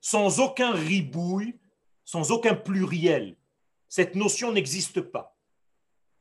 [0.00, 1.58] sans aucun ribouille,
[2.04, 3.36] sans aucun pluriel.
[3.88, 5.36] Cette notion n'existe pas.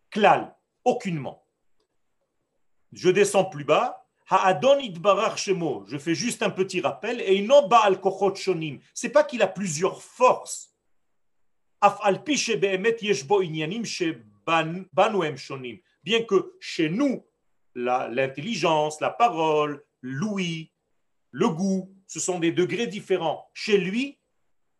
[0.09, 1.43] Klal, aucunement.
[2.93, 7.21] Je descends plus bas, je fais juste un petit rappel.
[7.21, 7.99] Et non al
[8.35, 8.79] shonim.
[8.93, 10.73] C'est pas qu'il a plusieurs forces.
[16.03, 17.25] Bien que chez nous,
[17.75, 20.71] l'intelligence, la parole, l'ouïe,
[21.31, 23.49] le goût, ce sont des degrés différents.
[23.53, 24.17] Chez lui,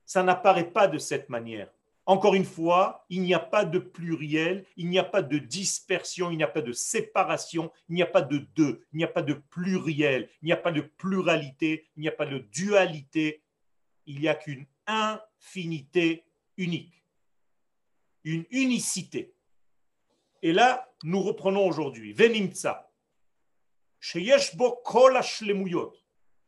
[0.06, 1.70] ça n'apparaît pas de cette manière.
[2.06, 6.32] Encore une fois, il n'y a pas de pluriel, il n'y a pas de dispersion,
[6.32, 9.10] il n'y a pas de séparation, il n'y a pas de deux, il n'y a
[9.10, 13.44] pas de pluriel, il n'y a pas de pluralité, il n'y a pas de dualité,
[14.06, 16.24] il n'y a qu'une infinité
[16.56, 17.04] unique,
[18.24, 19.34] une unicité.
[20.42, 22.14] Et là, nous reprenons aujourd'hui.
[22.14, 22.90] Venimtsa.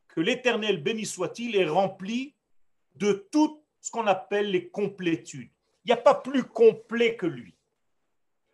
[0.10, 2.36] Que l'éternel béni soit-il est rempli
[2.95, 5.52] de tout ce qu'on appelle les complétudes.
[5.86, 7.56] Il n'y a pas plus complet que lui.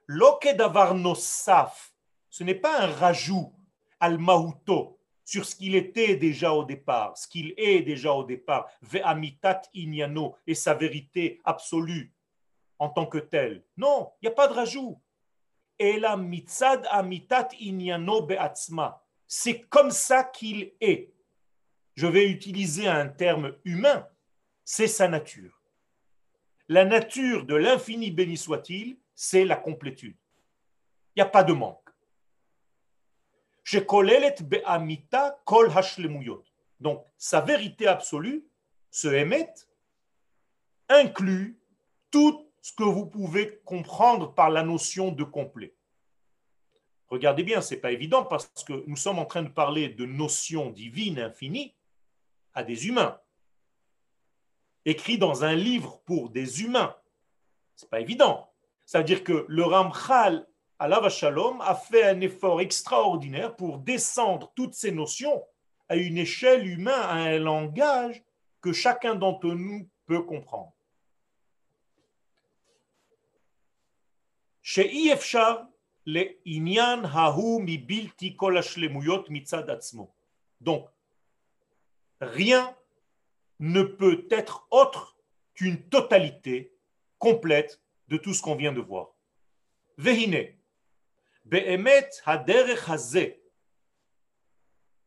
[0.07, 1.93] d'avar nosaf,
[2.29, 3.53] ce n'est pas un rajout
[3.99, 8.69] al mahuto sur ce qu'il était déjà au départ, ce qu'il est déjà au départ,
[8.81, 12.13] ve'amitat inyano et sa vérité absolue
[12.77, 13.63] en tant que tel.
[13.75, 15.01] Non, il n'y a pas de rajout.
[15.79, 19.01] Et la mitzad amitat inyano be'atzma.
[19.27, 21.14] C'est comme ça qu'il est.
[21.95, 24.08] Je vais utiliser un terme humain
[24.65, 25.62] c'est sa nature.
[26.67, 30.17] La nature de l'infini béni soit-il, c'est la complétude.
[31.15, 31.79] Il n'y a pas de manque.
[36.79, 38.45] Donc, sa vérité absolue,
[38.89, 39.53] ce émet,
[40.89, 41.60] inclut
[42.12, 45.75] tout ce que vous pouvez comprendre par la notion de complet.
[47.08, 50.05] Regardez bien, ce n'est pas évident parce que nous sommes en train de parler de
[50.05, 51.75] notions divines infinies
[52.55, 53.19] à des humains
[54.85, 56.95] écrit dans un livre pour des humains.
[57.75, 58.51] C'est pas évident.
[58.85, 64.51] Ça veut dire que le Ramchal à Shalom a fait un effort extraordinaire pour descendre
[64.55, 65.43] toutes ces notions
[65.89, 68.23] à une échelle humaine, à un langage
[68.61, 70.73] que chacun d'entre nous peut comprendre.
[74.61, 74.91] Chez
[76.07, 78.61] le inyan hahu mi bilti kol
[79.29, 80.13] mitzad atzmo.
[80.61, 80.87] Donc,
[82.21, 82.75] rien
[83.60, 85.17] ne peut être autre
[85.54, 86.73] qu'une totalité
[87.19, 89.13] complète de tout ce qu'on vient de voir.
[89.97, 90.47] Vehine,
[91.45, 93.41] be'emet haderech hazeh,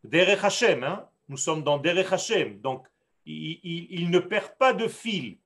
[0.04, 1.08] derech Hashem, hein?
[1.28, 2.86] nous sommes dans derech Hashem, donc
[3.26, 5.38] il, ne perd pas de fil.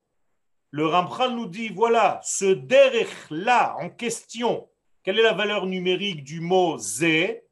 [0.70, 4.68] Le Ramchal nous dit, voilà, ce derech-là en question,
[5.02, 7.44] quelle est la valeur numérique du mot zé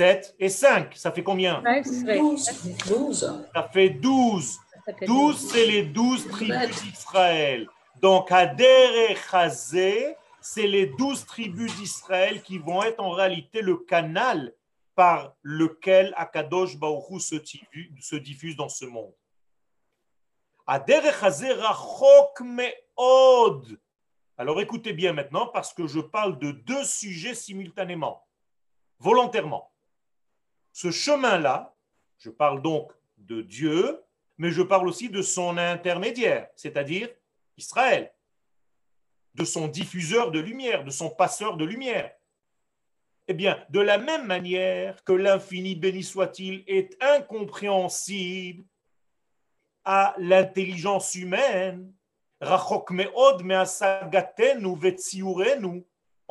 [0.00, 1.62] 7 et 5, ça fait combien?
[1.62, 2.42] 12.
[3.54, 4.58] Ça fait 12.
[5.06, 7.68] 12, c'est les 12 tribus d'Israël.
[8.00, 9.16] Donc, Ader et
[10.40, 14.54] c'est les 12 tribus d'Israël qui vont être en réalité le canal
[14.94, 17.36] par lequel Akadosh Baruch se,
[18.00, 19.12] se diffuse dans ce monde.
[20.66, 23.78] Ader rachok me'od.
[24.38, 28.26] Alors écoutez bien maintenant parce que je parle de deux sujets simultanément,
[28.98, 29.69] volontairement.
[30.72, 31.74] Ce chemin-là,
[32.18, 34.00] je parle donc de Dieu,
[34.38, 37.08] mais je parle aussi de son intermédiaire, c'est-à-dire
[37.56, 38.12] Israël,
[39.34, 42.12] de son diffuseur de lumière, de son passeur de lumière.
[43.28, 48.64] Eh bien, de la même manière que l'infini, béni soit-il, est incompréhensible
[49.84, 51.92] à l'intelligence humaine,
[52.40, 54.74] rachok me'od me'asagatenu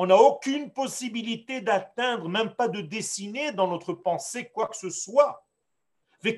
[0.02, 4.90] on n'a aucune possibilité d'atteindre, même pas de dessiner dans notre pensée quoi que ce
[4.90, 5.46] soit.
[6.24, 6.30] On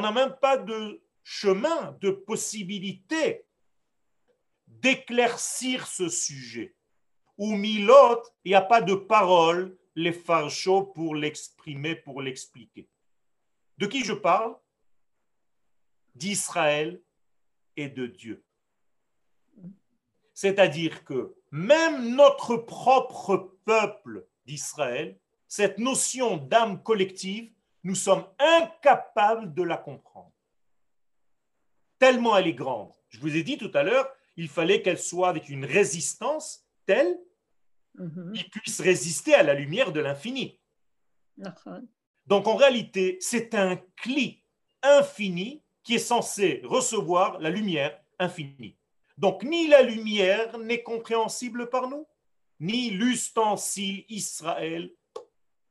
[0.00, 3.44] n'a même pas de chemin, de possibilité
[4.66, 6.74] d'éclaircir ce sujet.
[7.36, 12.88] Ou milot, il n'y a pas de parole, les farchos pour l'exprimer, pour l'expliquer.
[13.76, 14.56] De qui je parle?
[16.14, 17.02] D'Israël
[17.76, 18.45] et de Dieu.
[20.36, 25.18] C'est-à-dire que même notre propre peuple d'Israël,
[25.48, 27.50] cette notion d'âme collective,
[27.84, 30.34] nous sommes incapables de la comprendre.
[31.98, 32.92] Tellement elle est grande.
[33.08, 37.18] Je vous ai dit tout à l'heure, il fallait qu'elle soit avec une résistance telle
[37.94, 38.32] mhm.
[38.34, 40.60] qu'il puisse résister à la lumière de l'infini.
[42.26, 44.44] Donc en réalité, c'est un cli
[44.82, 48.76] infini qui est censé recevoir la lumière infinie.
[49.16, 52.06] Donc ni la lumière n'est compréhensible par nous,
[52.60, 54.92] ni l'ustensile Israël.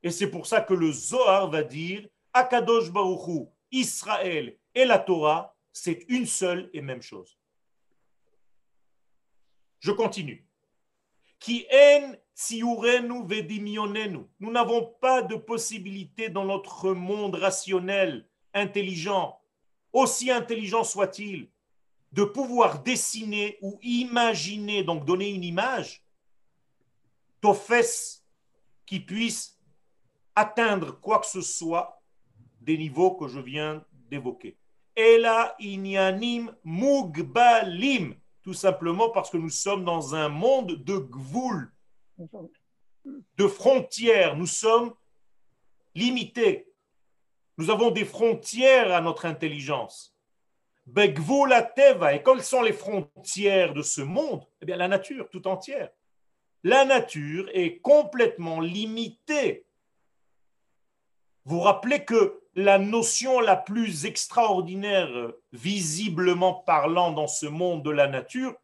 [0.03, 5.55] Et c'est pour ça que le Zohar va dire Akadosh Baruchu, Israël et la Torah,
[5.71, 7.37] c'est une seule et même chose.
[9.79, 10.47] Je continue.
[11.39, 11.67] Qui
[14.39, 19.39] Nous n'avons pas de possibilité dans notre monde rationnel, intelligent,
[19.93, 21.49] aussi intelligent soit-il,
[22.15, 26.05] de pouvoir dessiner ou imaginer, donc donner une image,
[27.53, 28.25] fesses
[28.85, 29.59] qui puisse
[30.35, 32.01] atteindre quoi que ce soit
[32.61, 34.57] des niveaux que je viens d'évoquer.
[34.95, 41.71] Ela inyanim mugbalim, tout simplement parce que nous sommes dans un monde de gvoul,
[43.37, 44.35] de frontières.
[44.35, 44.93] Nous sommes
[45.93, 46.67] limités.
[47.57, 50.14] Nous avons des frontières à notre intelligence.
[50.87, 51.13] Et
[52.23, 54.45] quelles sont les frontières de ce monde?
[54.61, 55.89] Eh bien, la nature tout entière.
[56.63, 59.65] La nature est complètement limitée.
[61.43, 68.07] Vous rappelez que la notion la plus extraordinaire, visiblement parlant dans ce monde de la
[68.07, 68.55] nature,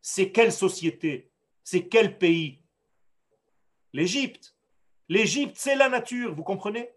[0.00, 1.30] c'est quelle société?
[1.64, 2.60] C'est quel pays?
[3.92, 4.54] L'Égypte.
[5.08, 6.90] L'Égypte, c'est la nature, vous comprenez?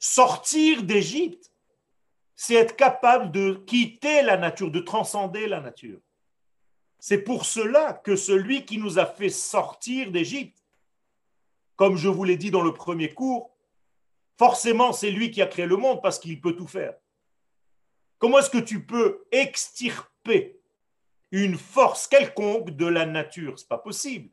[0.00, 1.52] Sortir d'Égypte,
[2.40, 5.98] c'est être capable de quitter la nature, de transcender la nature.
[7.00, 10.64] C'est pour cela que celui qui nous a fait sortir d'Égypte,
[11.74, 13.50] comme je vous l'ai dit dans le premier cours,
[14.38, 16.94] forcément c'est lui qui a créé le monde parce qu'il peut tout faire.
[18.18, 20.60] Comment est-ce que tu peux extirper
[21.32, 23.58] une force quelconque de la nature?
[23.58, 24.30] C'est pas possible.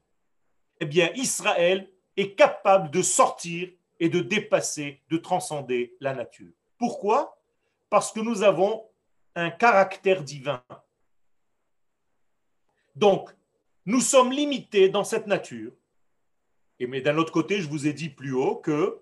[0.80, 3.68] Eh bien, Israël est capable de sortir
[4.00, 6.54] et de dépasser, de transcender la nature.
[6.78, 7.36] Pourquoi?
[7.96, 8.86] Parce que nous avons
[9.36, 10.62] un caractère divin.
[12.94, 13.30] Donc,
[13.86, 15.72] nous sommes limités dans cette nature.
[16.78, 19.00] Et mais d'un autre côté, je vous ai dit plus haut que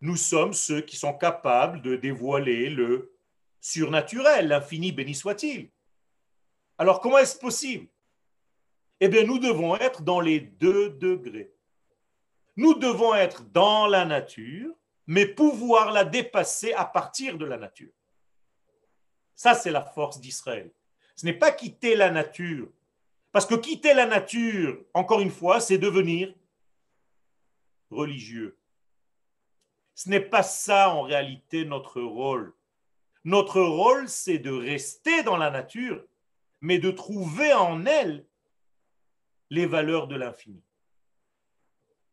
[0.00, 3.12] nous sommes ceux qui sont capables de dévoiler le
[3.60, 5.68] surnaturel, l'infini béni soit-il.
[6.78, 7.88] Alors comment est-ce possible?
[9.00, 11.52] Eh bien, nous devons être dans les deux degrés.
[12.56, 14.72] Nous devons être dans la nature,
[15.06, 17.92] mais pouvoir la dépasser à partir de la nature.
[19.40, 20.70] Ça, c'est la force d'Israël.
[21.16, 22.68] Ce n'est pas quitter la nature,
[23.32, 26.34] Parce que quitter la nature, encore une fois, c'est devenir
[27.90, 28.58] religieux.
[29.94, 32.52] Ce n'est pas ça en réalité notre rôle.
[33.24, 36.04] Notre rôle, c'est de rester dans la nature,
[36.60, 38.26] mais de trouver en elle
[39.48, 40.62] les valeurs de l'infini.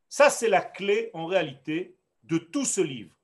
[0.08, 3.17] Ça, c'est la clé en réalité de tout ce livre.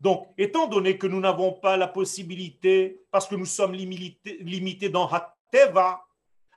[0.00, 5.06] Donc, étant donné que nous n'avons pas la possibilité, parce que nous sommes limités, dans
[5.06, 6.02] Hateva,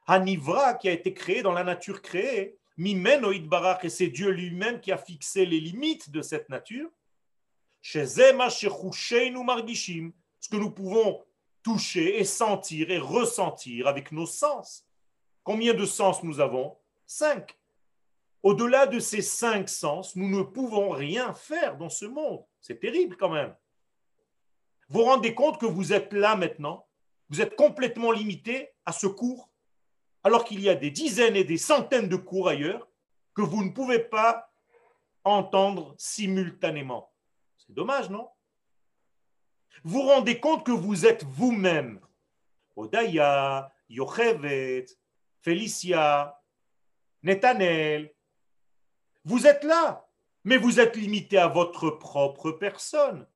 [0.07, 4.79] Hanivra, qui a été créé dans la nature créée, Mimeno Barak, et c'est Dieu lui-même
[4.79, 6.89] qui a fixé les limites de cette nature,
[7.81, 8.07] ce
[10.49, 11.23] que nous pouvons
[11.63, 14.85] toucher et sentir et ressentir avec nos sens.
[15.43, 16.77] Combien de sens nous avons?
[17.05, 17.57] Cinq.
[18.41, 22.45] Au-delà de ces cinq sens, nous ne pouvons rien faire dans ce monde.
[22.63, 23.53] C'est terrible quand même.
[24.87, 26.87] Vous vous rendez compte que vous êtes là maintenant,
[27.29, 29.49] vous êtes complètement limité à ce cours,
[30.23, 32.87] alors qu'il y a des dizaines et des centaines de cours ailleurs
[33.35, 34.49] que vous ne pouvez pas
[35.25, 37.11] entendre simultanément.
[37.57, 38.29] C'est dommage, non?
[39.83, 41.99] Vous vous rendez compte que vous êtes vous-même.
[42.77, 44.85] Odaya, Yochevet,
[45.41, 46.39] Félicia,
[47.23, 48.13] Netanel.
[49.25, 50.02] Vous êtes là,
[50.43, 53.27] mais vous êtes limité à votre propre personne.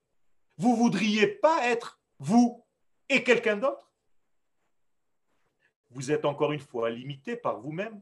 [0.58, 2.66] Vous voudriez pas être vous
[3.10, 3.92] et quelqu'un d'autre
[5.92, 8.02] Vous êtes encore une fois limité par vous-même.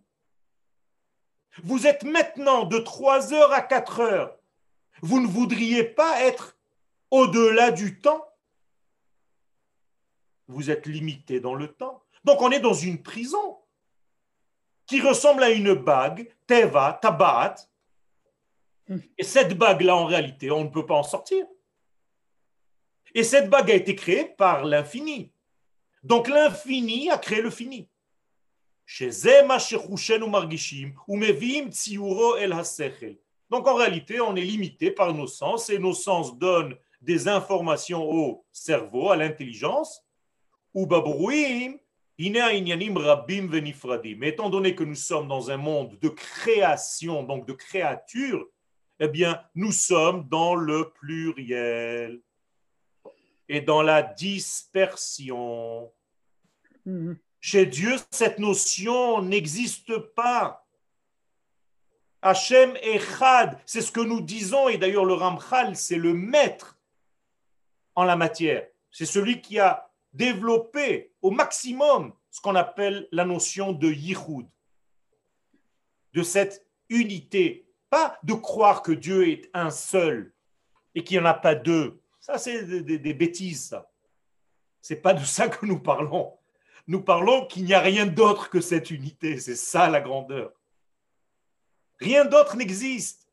[1.63, 4.37] Vous êtes maintenant de 3 heures à 4 heures.
[5.01, 6.57] Vous ne voudriez pas être
[7.11, 8.27] au-delà du temps
[10.47, 12.03] Vous êtes limité dans le temps.
[12.23, 13.59] Donc on est dans une prison
[14.85, 17.55] qui ressemble à une bague, Teva, Tabat.
[19.17, 21.45] Et cette bague-là, en réalité, on ne peut pas en sortir.
[23.13, 25.31] Et cette bague a été créée par l'infini.
[26.03, 27.87] Donc l'infini a créé le fini.
[33.49, 38.03] Donc en réalité, on est limité par nos sens et nos sens donnent des informations
[38.03, 40.03] au cerveau, à l'intelligence.
[44.17, 48.47] Mais étant donné que nous sommes dans un monde de création, donc de créature,
[48.99, 52.21] eh bien, nous sommes dans le pluriel
[53.47, 55.91] et dans la dispersion.
[56.85, 57.17] Mhm.
[57.39, 60.65] Chez Dieu, cette notion n'existe pas.
[62.21, 66.79] Hachem Echad, c'est ce que nous disons, et d'ailleurs le Ramchal, c'est le maître
[67.93, 68.67] en la matière.
[68.89, 74.47] C'est celui qui a développer au maximum ce qu'on appelle la notion de yichud,
[76.13, 77.64] de cette unité,
[78.23, 80.33] de croire que Dieu est un seul
[80.93, 82.01] et qu'il n'y en a pas deux.
[82.19, 83.91] Ça, c'est des, bêtises, ça.
[84.81, 86.37] C'est pas de ça que nous parlons.
[86.87, 89.39] Nous parlons qu'il n'y a rien d'autre que cette unité.
[89.39, 90.51] C'est ça la grandeur.
[91.99, 93.27] Rien d'autre n'existe.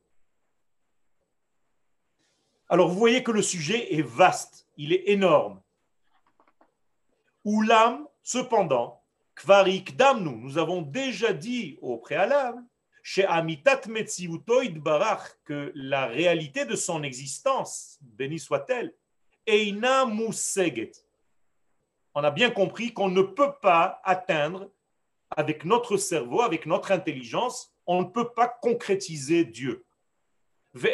[2.68, 5.60] Alors vous voyez que le sujet est vaste, il est énorme.
[7.44, 9.02] Oulam, cependant,
[9.34, 12.62] Kvarik Damnu, nous avons déjà dit au préalable,
[13.03, 18.94] chez Amitat Metziutoid Barach, que la réalité de son existence, béni soit-elle,
[19.46, 20.92] Eina Museget.
[22.14, 24.70] On a bien compris qu'on ne peut pas atteindre
[25.30, 29.84] avec notre cerveau, avec notre intelligence, on ne peut pas concrétiser Dieu.
[30.74, 30.84] On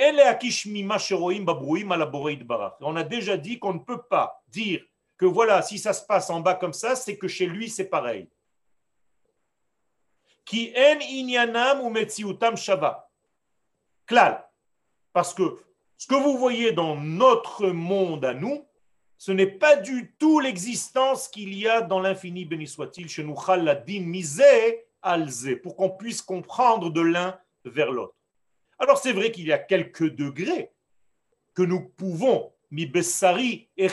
[2.96, 4.82] a déjà dit qu'on ne peut pas dire
[5.16, 7.88] que voilà, si ça se passe en bas comme ça, c'est que chez lui, c'est
[7.88, 8.28] pareil.
[10.48, 13.10] Qui en inyanam ou metziutam shava.
[14.06, 14.42] Klal.
[15.12, 15.58] Parce que
[15.98, 18.66] ce que vous voyez dans notre monde à nous,
[19.18, 23.36] ce n'est pas du tout l'existence qu'il y a dans l'infini, béni soit-il, chez nous,
[25.02, 28.14] alze, pour qu'on puisse comprendre de l'un vers l'autre.
[28.78, 30.70] Alors c'est vrai qu'il y a quelques degrés
[31.52, 33.90] que nous pouvons, mi bessari et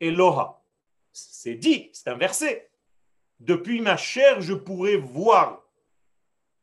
[0.00, 0.60] Eloha.
[1.12, 2.71] C'est dit, c'est un verset.
[3.42, 5.64] Depuis ma chair, je pourrais voir,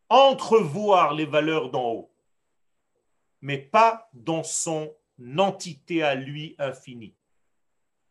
[0.07, 2.11] entrevoir les valeurs d'en haut,
[3.41, 4.95] mais pas dans son
[5.37, 7.17] entité à lui infinie,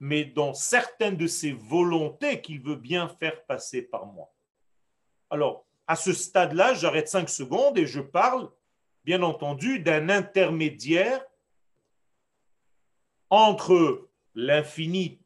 [0.00, 4.30] mais dans certaines de ses volontés qu'il veut bien faire passer par moi.
[5.30, 8.50] Alors, à ce stade-là, j'arrête cinq secondes et je parle,
[9.02, 11.24] bien entendu, d'un intermédiaire
[13.30, 15.22] entre l'infini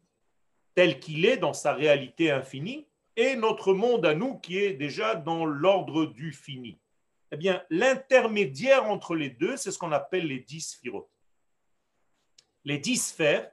[0.76, 2.86] tel qu'il est dans sa réalité infinie
[3.16, 6.78] et notre monde à nous qui est déjà dans l'ordre du fini.
[7.30, 11.10] Eh bien, l'intermédiaire entre les deux, c'est ce qu'on appelle les dix sphirotes.
[12.64, 13.50] Les dix sphères,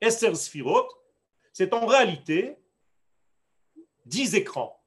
[0.00, 0.90] Esser sphirotes,
[1.52, 2.56] c'est en réalité
[4.06, 4.82] dix écrans.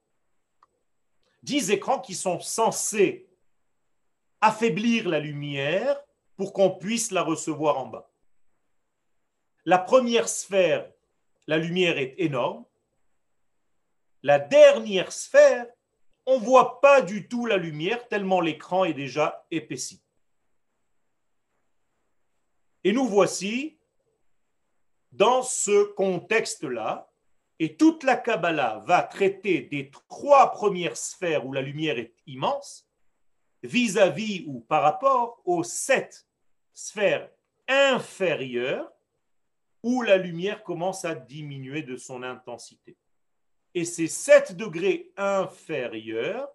[1.44, 3.28] dix écrans qui sont censés
[4.42, 6.02] affaiblir la lumière
[6.36, 8.10] pour qu'on puisse la recevoir en bas.
[9.66, 10.92] La première sphère,
[11.48, 12.66] la lumière est énorme.
[14.24, 15.68] La dernière sphère,
[16.26, 20.02] on ne voit pas du tout la lumière tellement l'écran est déjà épaissi.
[22.86, 23.78] Et nous voici
[25.12, 27.10] dans ce contexte-là,
[27.60, 32.90] et toute la Kabbalah va traiter des trois premières sphères où la lumière est immense,
[33.62, 36.28] vis-à-vis ou par rapport aux sept
[36.74, 37.30] sphères
[37.68, 38.92] inférieures
[39.84, 42.98] où la lumière commence à diminuer de son intensité.
[43.76, 46.50] Et ces sept degrés inférieurs,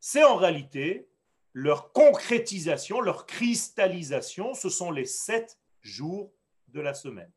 [0.00, 1.08] c'est en réalité
[1.52, 6.32] leur concrétisation, leur cristallisation, ce sont les sept jours
[6.68, 7.30] de la semaine.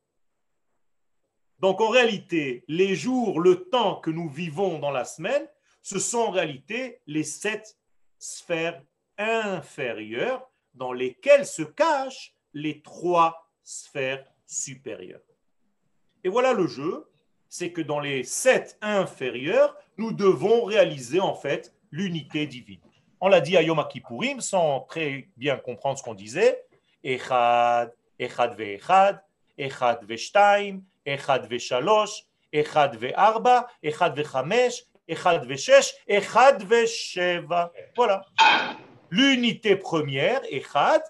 [1.59, 5.47] Donc en réalité, les jours, le temps que nous vivons dans la semaine,
[5.81, 7.77] ce sont en réalité les sept
[8.17, 8.83] sphères
[9.17, 15.21] inférieures dans lesquelles se cachent les trois sphères supérieures.
[16.23, 17.10] Et voilà le jeu,
[17.51, 22.79] c'est que dans les sept inférieures, nous devons réaliser en fait l'unité divine.
[23.19, 26.63] On l'a dit à Yom Kippourim sans très bien comprendre ce qu'on disait.
[27.03, 29.21] Echad, Echad ve'echad,
[29.57, 32.23] Echad ve'shtaim, Echad ve'shalosh,
[32.53, 37.73] Echad ve'arba, Echad ve'chamesh, Echad ve'shesh, Echad ve'sheva.
[37.97, 38.25] Voilà.
[39.09, 41.03] L'unité première, Echad,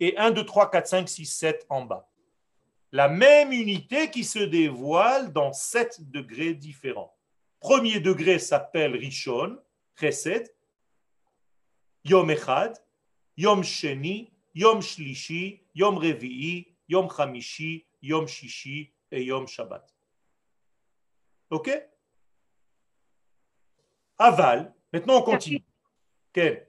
[0.00, 2.09] et 1, 2, 3, 4, 5, 6, 7 en bas.
[2.92, 7.14] La même unité qui se dévoile dans sept degrés différents.
[7.60, 9.58] Premier degré s'appelle Rishon,
[9.98, 10.52] Chesed,
[12.04, 12.76] Yom Echad,
[13.36, 19.86] Yom Sheni, Yom Shlishi, Yom Revi'i, Yom Chamishi, Yom Shishi et Yom Shabbat.
[21.50, 21.70] Ok?
[24.18, 25.62] Aval, maintenant on continue.
[26.36, 26.62] Hein,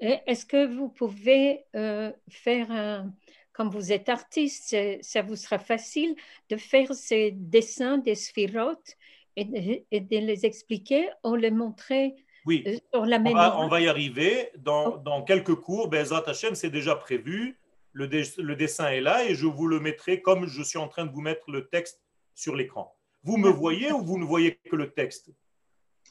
[0.00, 3.12] Est-ce que vous pouvez euh, faire un,
[3.58, 6.14] comme vous êtes artiste, ça vous sera facile
[6.48, 8.96] de faire ces dessins des sphirotes
[9.34, 12.14] et de, les expliquer, on les montrer
[12.46, 12.62] oui.
[12.68, 14.50] Euh, sur la on va, on va, y arriver.
[14.58, 14.98] Dans, oh.
[15.04, 17.58] dans quelques cours, Bezat Hashem, c'est déjà prévu.
[17.92, 21.04] Le, le, dessin est là et je vous le mettrai comme je suis en train
[21.04, 22.00] de vous mettre le texte
[22.36, 22.94] sur l'écran.
[23.24, 25.30] Vous me voyez ou vous ne voyez que le texte?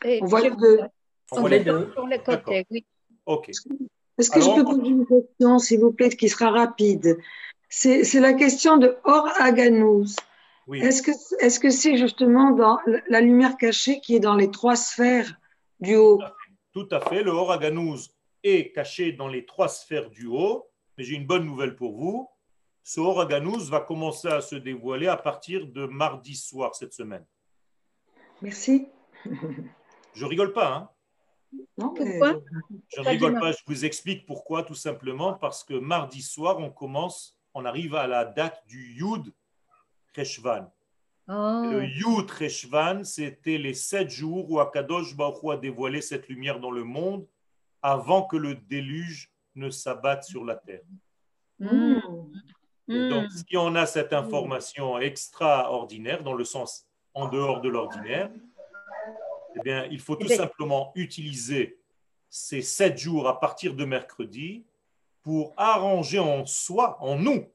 [0.04, 0.82] On voit les deux.
[1.32, 1.93] On voit les deux.
[1.93, 2.86] Sur le côté, oui.
[3.26, 3.52] Ok.
[4.18, 7.18] Est-ce que je peux poser une question, s'il vous plaît, qui sera rapide?
[7.70, 10.15] C'est la question de Or Aganouz.
[10.68, 10.82] Oui.
[10.82, 14.76] Est-ce que c'est -ce c'est justement dans la lumière cachée qui est dans les trois
[14.76, 15.39] sphères
[15.80, 16.20] du haut?
[16.74, 17.24] Tout à fait.
[17.24, 18.09] Le Or Aganouz
[18.43, 20.68] est caché dans les trois sphères du haut.
[20.97, 22.28] Mais j'ai une bonne nouvelle pour vous.
[22.84, 27.26] Ce Or Aganouz va commencer à se dévoiler à partir de mardi soir cette semaine.
[28.41, 28.88] Merci.
[30.13, 30.89] Je rigole pas, hein
[31.76, 32.39] pourquoi
[32.89, 36.70] Je ne rigole pas, je vous explique pourquoi, tout simplement parce que mardi soir, on
[36.70, 39.34] commence, on arrive à la date du Yud
[40.16, 40.72] Reshvan.
[41.30, 41.62] Oh.
[41.72, 46.72] Le Yud Reshvan, c'était les sept jours où Akadosh Baruch a dévoilé cette lumière dans
[46.72, 47.28] le monde
[47.82, 50.84] avant que le déluge ne s'abatte sur la terre.
[51.60, 51.99] Hmm.
[52.88, 53.30] donc, hmm.
[53.30, 58.30] si on a cette information extraordinaire, dans le sens en dehors de l'ordinaire,
[59.58, 61.80] eh bien, il faut tout simplement utiliser
[62.30, 64.66] ces sept jours à partir de mercredi
[65.22, 67.45] pour arranger en soi, en nous,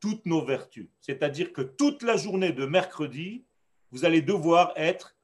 [0.00, 0.88] toutes nos vertus.
[1.00, 3.44] C'est-à-dire que toute la journée de mercredi,
[3.90, 5.16] vous allez devoir être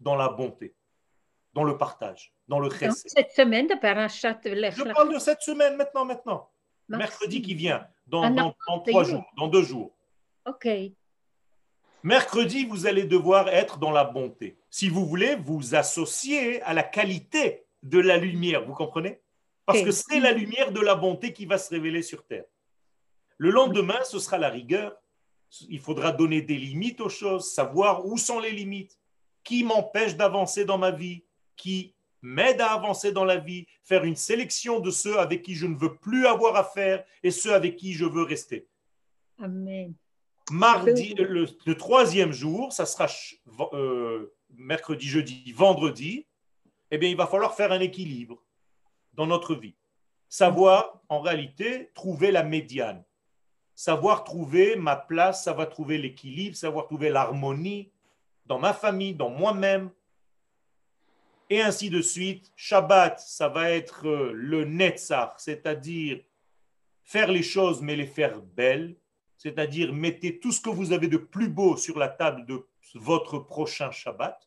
[0.00, 0.74] dans la bonté,
[1.52, 3.08] dans le partage, dans le chesed.
[3.08, 6.50] Cette semaine de Je parle de cette semaine maintenant, maintenant.
[6.88, 9.92] Mercredi qui vient, dans, dans, dans trois jours, dans deux jours.
[10.46, 10.68] OK.
[12.02, 14.58] Mercredi, vous allez devoir être dans la bonté.
[14.76, 19.20] Si vous voulez vous associer à la qualité de la lumière, vous comprenez?
[19.66, 22.46] Parce que c'est la lumière de la bonté qui va se révéler sur terre.
[23.38, 24.96] Le lendemain, ce sera la rigueur.
[25.68, 28.98] Il faudra donner des limites aux choses, savoir où sont les limites,
[29.44, 31.22] qui m'empêche d'avancer dans ma vie,
[31.54, 35.68] qui m'aide à avancer dans la vie, faire une sélection de ceux avec qui je
[35.68, 38.66] ne veux plus avoir affaire et ceux avec qui je veux rester.
[39.38, 39.94] Amen
[40.50, 43.06] mardi, le, troisième jour, ça sera
[43.72, 46.26] euh, mercredi, jeudi, vendredi,
[46.90, 48.42] eh bien, il va falloir faire un équilibre
[49.14, 49.74] dans notre vie.
[50.28, 53.04] Savoir, en réalité, trouver la médiane.
[53.74, 57.90] Savoir trouver ma place, savoir trouver l'équilibre, savoir trouver l'harmonie
[58.46, 59.90] dans ma famille, dans moi-même.
[61.50, 62.52] Et ainsi de suite.
[62.56, 66.20] Shabbat, ça va être euh, le netzach, c'est-à-dire
[67.02, 68.96] faire les choses, mais les faire belles
[69.44, 73.38] c'est-à-dire mettez tout ce que vous avez de plus beau sur la table de votre
[73.38, 74.38] prochain Shabbat.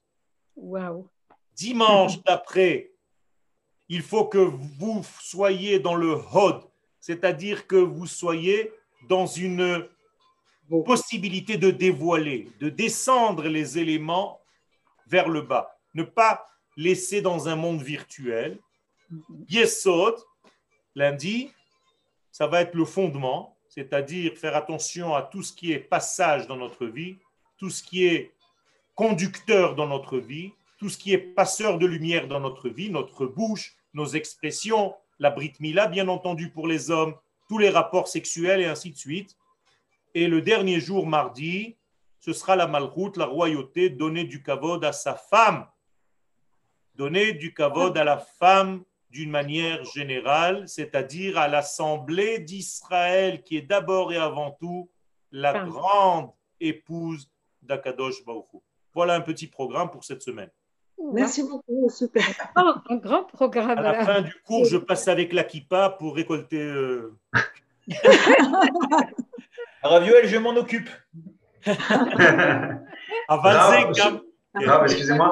[0.56, 1.08] Wow.
[1.54, 2.92] Dimanche d'après,
[3.90, 6.64] il faut que vous soyez dans le hod,
[7.00, 8.72] c'est-à-dire que vous soyez
[9.08, 9.88] dans une
[10.86, 14.42] possibilité de dévoiler, de descendre les éléments
[15.08, 15.78] vers le bas.
[15.94, 16.46] Ne pas
[16.76, 18.60] laisser dans un monde virtuel.
[19.50, 20.16] Yesod,
[20.96, 21.52] lundi,
[22.32, 26.58] ça va être le fondement, c'est-à-dire faire attention à tout ce qui est passage dans
[26.58, 27.18] notre vie,
[27.58, 28.34] tout ce qui est
[28.98, 33.28] conducteur dans notre vie, tout ce qui est passeur de lumière dans notre vie, notre
[33.28, 37.16] bouche, nos expressions, la Brit Mila, bien entendu, pour les hommes,
[37.48, 39.38] tous les rapports sexuels et ainsi de suite.
[40.16, 41.78] Et le dernier jour, mardi,
[42.20, 45.68] ce sera la malroute, la royauté, donner du kavod à sa femme.
[46.96, 53.62] Donner du kavod à la femme d'une manière générale, c'est-à-dire à, l'assemblée d'Israël, qui est
[53.62, 54.90] d'abord et avant tout
[55.32, 57.30] la grande épouse
[57.62, 58.64] d'Akadosh Baruch
[58.98, 60.50] Voilà un petit programme pour cette semaine.
[61.14, 62.24] Merci beaucoup, super.
[62.56, 63.78] un grand programme.
[63.78, 66.64] À la fin du cours, je passe avec la kippa pour récolter.
[66.64, 67.16] Euh...
[69.84, 70.90] Ravioel, je m'en occupe.
[74.86, 75.30] excusez-moi.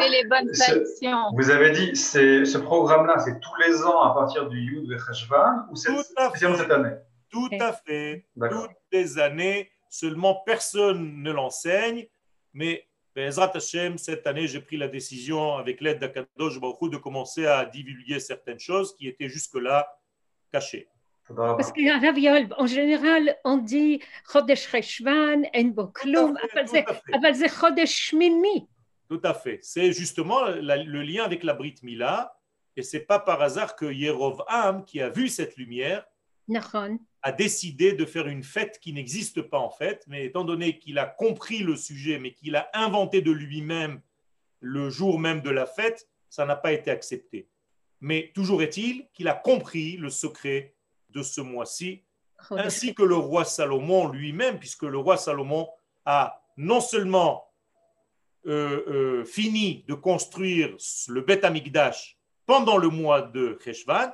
[1.34, 5.76] Vous avez dit, ce programme-là, c'est tous les ans à partir du Yud Vecheshvan ou
[5.76, 5.90] c'est
[6.36, 6.94] cette année?
[7.32, 8.28] Tout à fait.
[8.40, 12.06] Toutes les années, seulement personne ne l'enseigne,
[12.54, 17.46] mais Bezrat Hashem, cette année, j'ai pris la décision, avec l'aide d'Akadosh Baruch de commencer
[17.46, 19.88] à divulguer certaines choses qui étaient jusque-là
[20.52, 20.90] cachées.
[21.34, 24.02] Parce qu'en général, on dit
[24.32, 26.86] Chodesh Cheshvan, En Boklum, c'est
[27.48, 28.68] Chodesh Shmini.
[29.10, 29.60] Tout à fait.
[29.62, 32.38] C'est justement le lien avec la Brit Mila.
[32.76, 36.06] Et c'est pas par hasard que Yerovam, qui a vu cette lumière,
[37.26, 41.00] a décidé de faire une fête qui n'existe pas en fait, mais étant donné qu'il
[41.00, 44.00] a compris le sujet, mais qu'il a inventé de lui-même
[44.60, 47.50] le jour même de la fête, ça n'a pas été accepté.
[48.00, 50.76] Mais toujours est-il qu'il a compris le secret
[51.10, 52.04] de ce mois-ci,
[52.52, 55.68] ainsi que le roi Salomon lui-même, puisque le roi Salomon
[56.06, 57.52] a non seulement
[58.46, 64.12] euh, euh, fini de construire le Beth Amikdash pendant le mois de Cheshvan,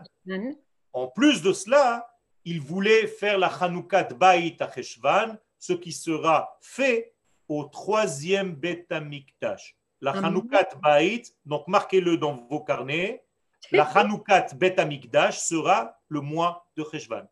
[0.94, 2.08] en plus de cela,
[2.46, 7.14] il voulait faire la Hanoukat Bait à Cheshvan, ce qui sera fait
[7.48, 9.76] au troisième Beth Amikdash.
[10.00, 13.24] La Hanoukat Bait, donc marquez-le dans vos carnets,
[13.72, 17.28] la Hanoukat Bet Amikdash sera le mois de Cheshvan.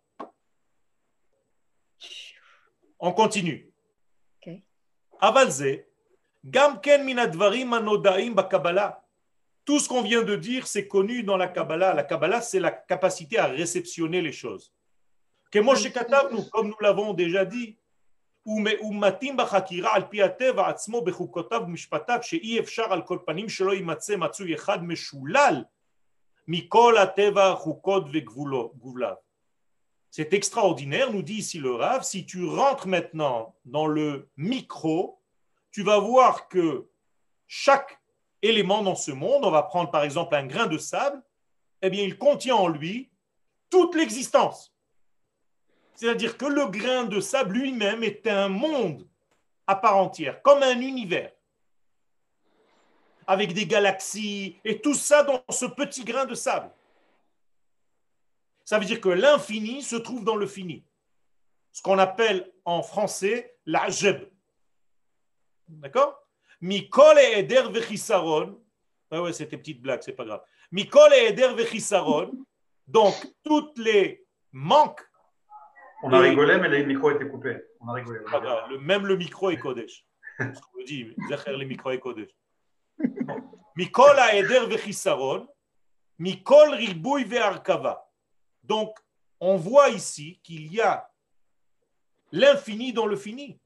[2.99, 3.72] On continue.
[5.22, 5.84] Avalze,
[6.45, 9.03] Gamken minadvarim anodaim bakabbalah.
[9.66, 11.93] Tout ce qu'on vient de dire, c'est connu dans la Kabbalah.
[11.93, 14.74] La Kabbalah, c'est la capacité à réceptionner les choses.
[15.51, 17.76] comme nous l'avons déjà dit,
[18.47, 24.16] ומתאים בחקירה על פי הטבע עצמו בחוקותיו ומשפטיו שאי אפשר על כל פנים שלא יימצא
[24.16, 25.64] מצוי אחד משולל
[26.49, 29.14] מכל הטבע חוקות וגבוליו.
[30.11, 35.20] C'est extraordinaire, nous dit ici le Rav, si tu rentres maintenant dans le micro,
[35.72, 36.86] tu vas voir que
[37.49, 38.01] chaque
[38.40, 41.20] élément dans ce monde, on va prendre par exemple un grain de sable,
[41.82, 43.11] eh bien il contient en lui
[43.70, 44.72] toute l'existence.
[46.00, 49.06] C'est-à-dire que le grain de sable lui-même est un monde
[49.68, 51.34] à part entière, comme un univers,
[53.28, 56.72] avec des galaxies et tout ça dans ce petit grain de sable.
[58.64, 60.86] Ça veut dire que l'infini se trouve dans le fini.
[61.74, 64.24] Ce qu'on appelle en français la jeb.
[65.68, 66.18] D'accord?
[66.62, 68.58] Mikol et Eder vechisaron.
[69.12, 70.43] Ah ouais, c'était petite blague, c'est pas grave.
[70.72, 72.32] Eder vechisaron.
[72.88, 75.09] Donc, toutes les manques.
[76.03, 77.57] On a rigolé, mais le micro était coupé.
[77.80, 78.20] On a rigolé.
[78.30, 78.70] Pas grave.
[78.70, 80.07] Le, même le micro est Kodesh.
[80.38, 82.30] ce qu'on dit, Zecher le micro est Kodesh.
[83.76, 85.49] Mikol a Eder vechisaron.
[86.18, 88.07] Mikol ribouy ve'arkava.
[88.62, 88.97] Donc,
[89.40, 91.09] on voit ici qu'il y a
[92.32, 93.59] l'infini dans le fini.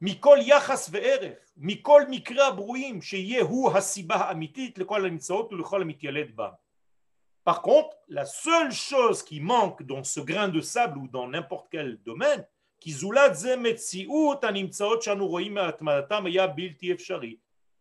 [0.00, 6.48] מכל יחס וערך, מכל מקרה הברואים, שיהיה הוא הסיבה האמיתית לכל הנמצאות ולכל המתיילד בה.
[7.43, 11.67] par contre, la seule chose qui manque dans ce grain de sable ou dans n'importe
[11.69, 12.45] quel domaine,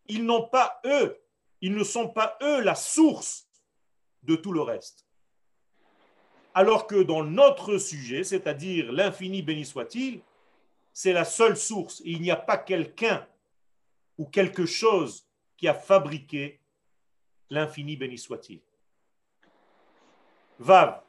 [0.09, 1.21] ils n'ont pas eux,
[1.61, 3.49] ils ne sont pas eux la source
[4.23, 5.07] de tout le reste.
[6.55, 10.21] Alors que dans notre sujet, c'est-à-dire l'infini béni soit-il,
[10.93, 12.03] c'est la seule source.
[12.05, 13.27] Il n'y a pas quelqu'un
[14.19, 16.61] ou quelque chose qui a fabriqué
[17.49, 18.61] l'infini béni soit-il.
[20.63, 21.03] Vav.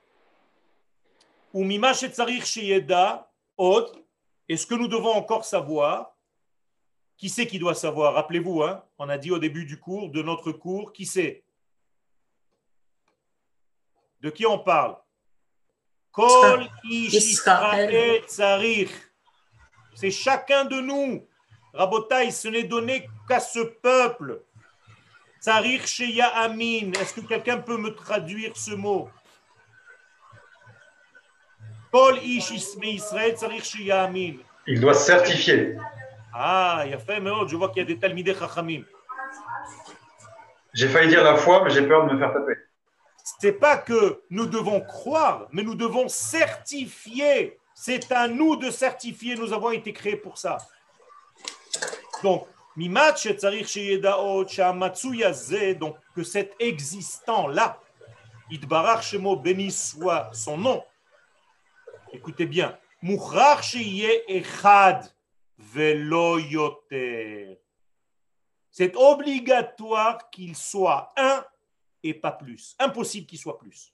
[3.55, 4.03] Od.
[4.49, 6.17] Et ce que nous devons encore savoir,
[7.17, 8.15] qui c'est qui doit savoir?
[8.15, 11.43] Rappelez-vous, hein, On a dit au début du cours, de notre cours, qui c'est?
[14.21, 14.97] De qui on parle?
[16.11, 16.67] Kol
[19.95, 21.27] C'est chacun de nous.
[21.73, 24.43] Rabotai, ce n'est donné qu'à ce peuple.
[25.39, 26.91] Tsarir Sheya Amin.
[26.93, 29.41] Est-ce que quelqu'un peut me traduire ce mot Kol Ish Israël Tsarir
[31.19, 31.82] Sheya Amin.
[34.65, 35.77] Il doit certifier.
[36.33, 38.83] Ah, il a fait, mais je vois qu'il y a des Talmidei Chachamim.
[40.73, 42.53] J'ai failli dire la foi, mais j'ai peur de me faire taper.
[43.39, 47.59] C'est pas que nous devons croire, mais nous devons certifier.
[47.75, 49.35] C'est à nous de certifier.
[49.35, 50.57] Nous avons été créés pour ça.
[52.23, 52.47] Donc,
[55.79, 57.79] donc que cet existant-là,
[58.49, 60.83] Idbarach Shemo, béni soit son nom.
[62.13, 62.77] Écoutez bien.
[68.71, 71.43] C'est obligatoire qu'il soit un
[72.03, 72.75] et pas plus.
[72.77, 73.93] Impossible qu'il soit plus.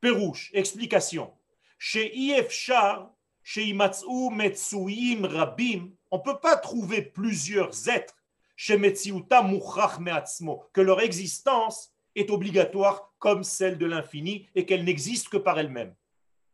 [0.00, 1.32] Pérouche, explication.
[1.76, 3.10] Chez Ifshar,
[3.42, 8.16] chez Imatsu Metsuim Rabim, on ne peut pas trouver plusieurs êtres
[8.54, 14.84] chez Metsiuta Mouchach Meatzmo, que leur existence est obligatoire comme celle de l'infini et qu'elle
[14.84, 15.96] n'existe que par elle-même.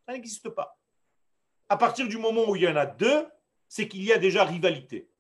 [0.09, 0.81] Ça n'existe pas.
[1.69, 3.27] À partir du moment où il y en a deux,
[3.69, 5.11] c'est qu'il y a déjà rivalité.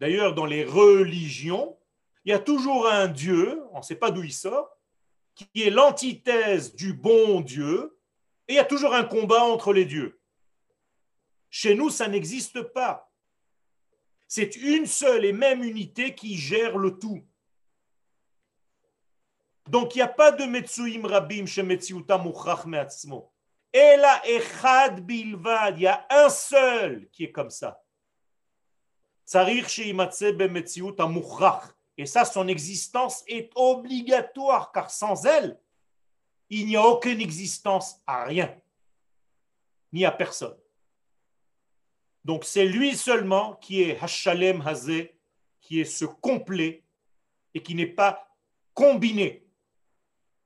[0.00, 1.78] D'ailleurs, dans les religions,
[2.24, 4.76] il y a toujours un Dieu, on ne sait pas d'où il sort,
[5.36, 7.96] qui est l'antithèse du bon Dieu,
[8.48, 10.20] et il y a toujours un combat entre les dieux.
[11.48, 13.12] Chez nous, ça n'existe pas.
[14.26, 17.24] C'est une seule et même unité qui gère le tout.
[19.68, 22.66] Donc, il n'y a pas de Metsuim Rabim chez Metsuta Mouchach.
[23.72, 27.82] Ela Echad Bilvad, il y a un seul qui est comme ça.
[31.96, 35.60] Et ça, son existence est obligatoire, car sans elle,
[36.48, 38.52] il n'y a aucune existence à rien,
[39.92, 40.56] ni à personne.
[42.24, 45.16] Donc c'est lui seulement qui est Hashalem Hazé,
[45.60, 46.82] qui est ce complet
[47.54, 48.36] et qui n'est pas
[48.74, 49.46] combiné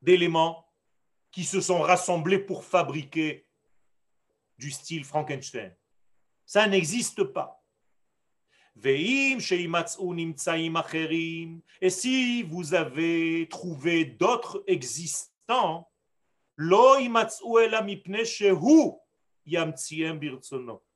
[0.02, 0.63] d'éléments
[1.34, 3.44] qui se sont rassemblés pour fabriquer
[4.56, 5.74] du style Frankenstein.
[6.46, 7.60] Ça n'existe pas.
[11.80, 15.90] Et si vous avez trouvé d'autres existants,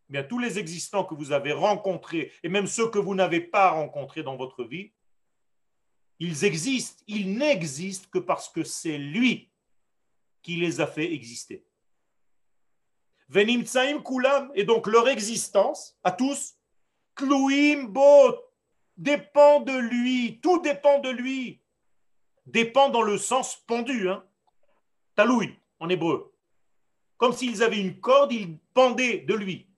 [0.08, 3.72] bien tous les existants que vous avez rencontrés et même ceux que vous n'avez pas
[3.72, 4.92] rencontrés dans votre vie,
[6.20, 9.50] ils existent, ils n'existent que parce que c'est lui
[10.48, 11.62] qui les a fait exister.
[13.36, 16.54] Et donc leur existence, à tous,
[17.14, 17.92] Kluim
[18.96, 21.60] dépend de lui, tout dépend de lui.
[22.46, 24.24] Dépend dans le sens pendu, hein.
[25.14, 26.32] Taloui en hébreu.
[27.18, 29.68] Comme s'ils avaient une corde, ils pendaient de lui.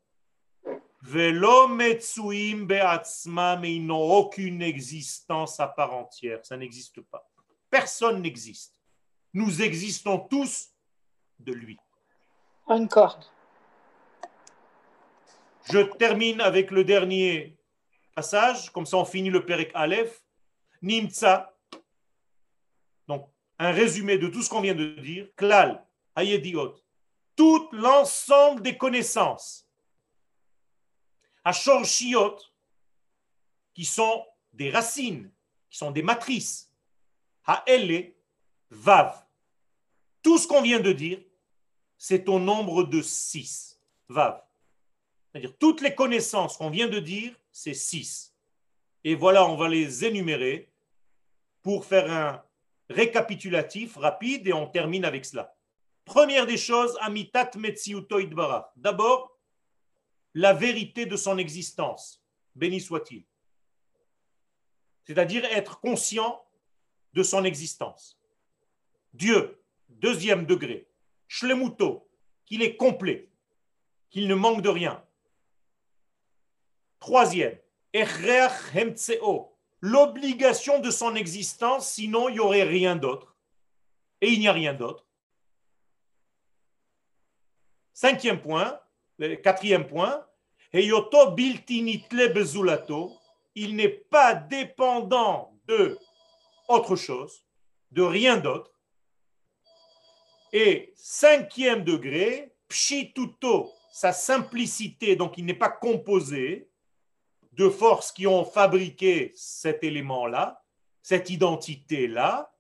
[1.02, 2.68] Velo metsuim
[3.60, 6.46] mais ils n'ont aucune existence à part entière.
[6.46, 7.28] Ça n'existe pas.
[7.70, 8.80] Personne n'existe.
[9.33, 10.70] Nous existons tous
[11.39, 11.78] de lui.
[12.68, 13.24] Une corde.
[15.70, 17.57] Je termine avec le dernier
[18.14, 20.22] passage, comme ça on finit le Perek Aleph.
[20.83, 21.55] Nimtsa,
[23.07, 23.28] donc
[23.59, 25.28] un résumé de tout ce qu'on vient de dire.
[25.37, 25.85] Klal,
[26.16, 26.74] Ayediot,
[27.37, 29.66] tout l'ensemble des connaissances.
[31.85, 32.39] Shiot,
[33.74, 35.31] qui sont des racines,
[35.68, 36.72] qui sont des matrices.
[37.45, 38.14] Ha'ele,
[38.70, 39.24] Vav.
[40.22, 41.20] Tout ce qu'on vient de dire,
[41.98, 43.80] c'est au nombre de six.
[44.08, 44.42] Vav.
[45.30, 48.34] C'est-à-dire toutes les connaissances qu'on vient de dire, c'est six.
[49.04, 50.68] Et voilà, on va les énumérer
[51.62, 52.42] pour faire un
[52.88, 55.54] récapitulatif rapide et on termine avec cela.
[56.04, 58.18] Première des choses, Amitat Metsiuto
[58.76, 59.38] D'abord,
[60.34, 62.22] la vérité de son existence.
[62.54, 63.24] Béni soit-il.
[65.04, 66.44] C'est-à-dire être conscient
[67.12, 68.19] de son existence.
[69.12, 70.88] Dieu, deuxième degré.
[71.28, 72.08] Shlemuto,
[72.46, 73.28] qu'il est complet,
[74.11, 75.02] qu'il ne manque de rien.
[76.98, 77.58] Troisième,
[79.80, 83.34] l'obligation de son existence, sinon il n'y aurait rien d'autre.
[84.20, 85.06] Et il n'y a rien d'autre.
[87.94, 88.78] Cinquième point,
[89.42, 90.26] quatrième point,
[90.72, 90.88] il
[93.76, 95.98] n'est pas dépendant de
[96.68, 97.44] autre chose,
[97.90, 98.70] de rien d'autre.
[100.53, 106.68] Et cinquième degré, pshituto, sa simplicité, donc il n'est pas composé,
[107.53, 110.62] de forces qui ont fabriqué cet élément-là,
[111.03, 112.53] cette identité-là.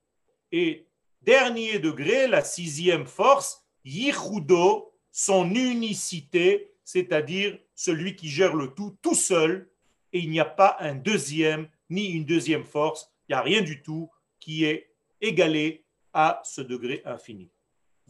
[0.52, 0.86] Et
[1.22, 9.14] dernier degré, la sixième force, Yichudo, son unicité, c'est-à-dire celui qui gère le tout tout
[9.14, 9.70] seul,
[10.12, 13.62] et il n'y a pas un deuxième ni une deuxième force, il n'y a rien
[13.62, 17.48] du tout qui est égalé à ce degré infini.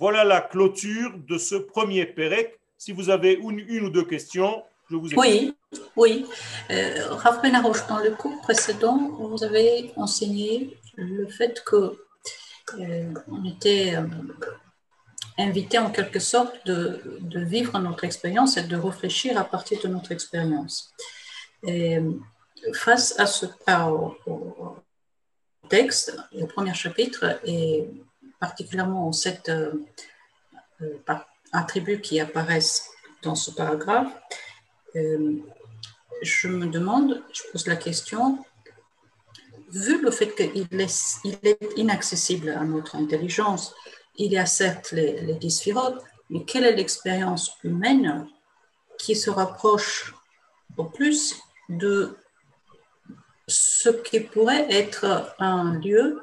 [0.00, 2.58] Voilà la clôture de ce premier Pérec.
[2.78, 5.22] Si vous avez une, ou deux questions, je vous écoute.
[5.22, 5.54] Oui,
[5.94, 6.26] oui.
[6.70, 11.98] Euh, Rav Benaroche, dans le cours précédent, vous avez enseigné le fait que
[12.78, 14.06] euh, on était euh,
[15.36, 17.02] invité en quelque sorte de,
[17.34, 20.94] vivre notre expérience et de réfléchir à partir de notre expérience.
[21.66, 21.98] Et
[22.72, 24.76] face à ce au, au,
[25.68, 27.86] texte, le premier chapitre, et
[28.40, 29.72] particulièrement aux sept euh,
[31.52, 32.90] attributs qui apparaissent
[33.22, 34.12] dans ce paragraphe,
[34.96, 35.36] euh,
[36.22, 38.44] je me demande, je pose la question,
[39.70, 43.74] vu le fait qu'il est, inaccessible à notre intelligence,
[44.16, 45.38] il y a certes les, les
[46.30, 48.28] mais quelle est l'expérience humaine
[48.98, 50.14] qui se rapproche
[50.76, 51.36] au plus
[51.68, 52.16] de
[53.46, 56.22] ce qui pourrait être un lieu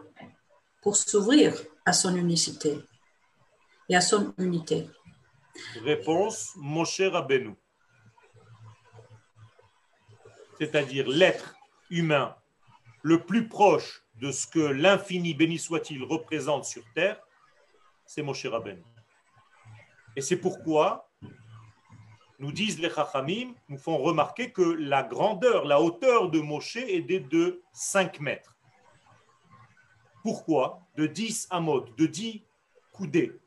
[0.82, 1.54] pour s'ouvrir
[1.88, 2.78] à son unicité
[3.88, 4.90] et à son unité
[5.86, 7.56] Réponse, Moshe Rabbeinu.
[10.60, 11.56] C'est-à-dire l'être
[11.90, 12.36] humain
[13.04, 17.22] le plus proche de ce que l'infini, béni soit-il, représente sur terre,
[18.06, 18.84] c'est Moshe Rabbeinu.
[20.18, 21.10] Et c'est pourquoi
[22.38, 27.02] nous disent les Chachamim, nous font remarquer que la grandeur, la hauteur de Moshe est
[27.02, 28.57] de 5 mètres.
[30.28, 32.44] Pourquoi De 10 amot, de 10
[32.92, 33.40] coudées,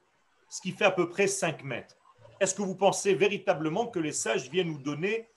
[0.48, 1.94] ce qui fait à peu près 5 mètres.
[2.40, 5.28] Est-ce que vous pensez véritablement que les sages viennent nous donner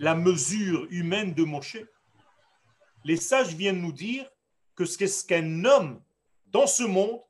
[0.00, 1.78] la mesure humaine de Moshe?
[3.04, 4.28] Les sages viennent nous dire
[4.74, 6.02] que ce qu'un homme
[6.46, 7.20] dans ce monde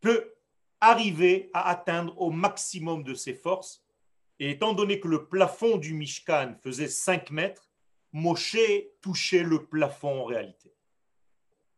[0.00, 0.34] peut
[0.80, 3.84] arriver à atteindre au maximum de ses forces
[4.40, 7.70] et étant donné que le plafond du Mishkan faisait 5 mètres,
[8.10, 8.56] Moshe
[9.00, 10.74] touchait le plafond en réalité.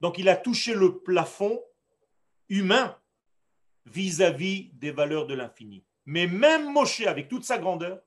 [0.04, 1.64] Donc il a touché le plafond
[2.50, 2.94] humain
[3.86, 5.82] vis-à-vis des valeurs de l'infini.
[6.04, 8.02] Mais même Moshe, avec toute sa grandeur,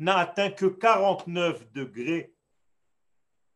[0.00, 2.34] n'a atteint que 49 degrés,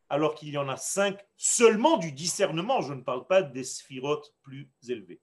[0.07, 2.79] alors qu'il y en a 5 seulement du discernement.
[2.79, 5.19] Je ne parle pas des sphirotes plus élevées.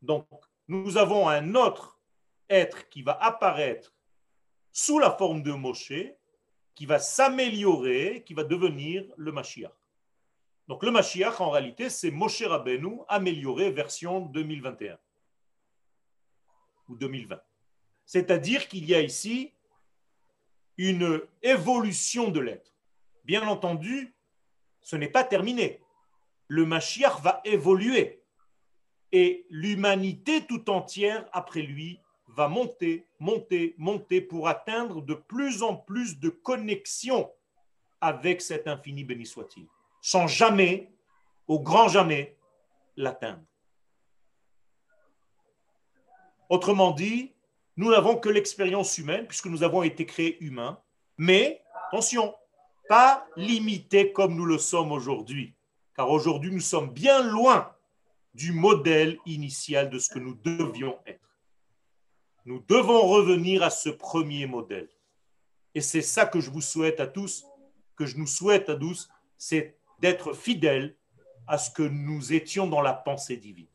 [0.00, 0.26] Donc,
[0.66, 2.00] nous avons un autre
[2.48, 3.94] être qui va apparaître
[4.72, 5.92] sous la forme de Moshe,
[6.74, 9.81] qui va s'améliorer, qui va devenir le Mashiach.
[10.68, 14.98] Donc le Mashiach, en réalité, c'est Moshe Rabbeinu amélioré version 2021
[16.88, 17.40] ou 2020.
[18.04, 19.52] C'est-à-dire qu'il y a ici
[20.76, 22.72] une évolution de l'être.
[23.24, 24.14] Bien entendu,
[24.80, 25.80] ce n'est pas terminé.
[26.48, 28.22] Le Mashiach va évoluer
[29.12, 35.76] et l'humanité tout entière après lui va monter, monter, monter pour atteindre de plus en
[35.76, 37.30] plus de connexion
[38.00, 39.66] avec cet infini béni soit-il,
[40.02, 40.92] sans jamais,
[41.46, 42.36] au grand jamais,
[42.96, 43.42] l'atteindre.
[46.50, 47.32] Autrement dit,
[47.76, 50.78] nous n'avons que l'expérience humaine, puisque nous avons été créés humains,
[51.16, 52.34] mais, attention,
[52.88, 55.54] pas limités comme nous le sommes aujourd'hui,
[55.96, 57.74] car aujourd'hui nous sommes bien loin
[58.34, 61.38] du modèle initial de ce que nous devions être.
[62.44, 64.88] Nous devons revenir à ce premier modèle.
[65.74, 67.46] Et c'est ça que je vous souhaite à tous,
[67.96, 70.96] que je nous souhaite à tous, c'est d'être fidèles
[71.46, 73.68] à ce que nous étions dans la pensée divine.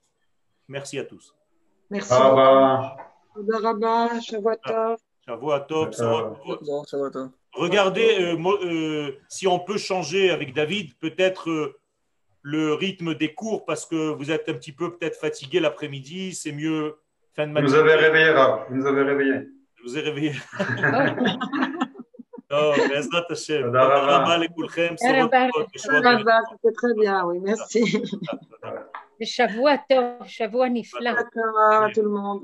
[0.67, 1.33] Merci à tous.
[1.89, 2.13] Merci.
[7.53, 11.79] Regardez, euh, euh, si on peut changer avec David, peut-être euh,
[12.41, 16.51] le rythme des cours, parce que vous êtes un petit peu peut-être fatigué l'après-midi, c'est
[16.51, 16.97] mieux
[17.35, 18.65] Fin de vous nous avez réveillé, Rav.
[18.69, 19.47] Vous nous avez réveillé.
[19.75, 20.33] Je vous ai réveillé.
[22.49, 23.73] Oh, Bezrat Hashem.
[26.51, 28.01] C'était très bien, oui, merci.
[29.21, 31.11] Shavua Tov, Shavua Nifla.
[31.11, 32.43] à tout le monde.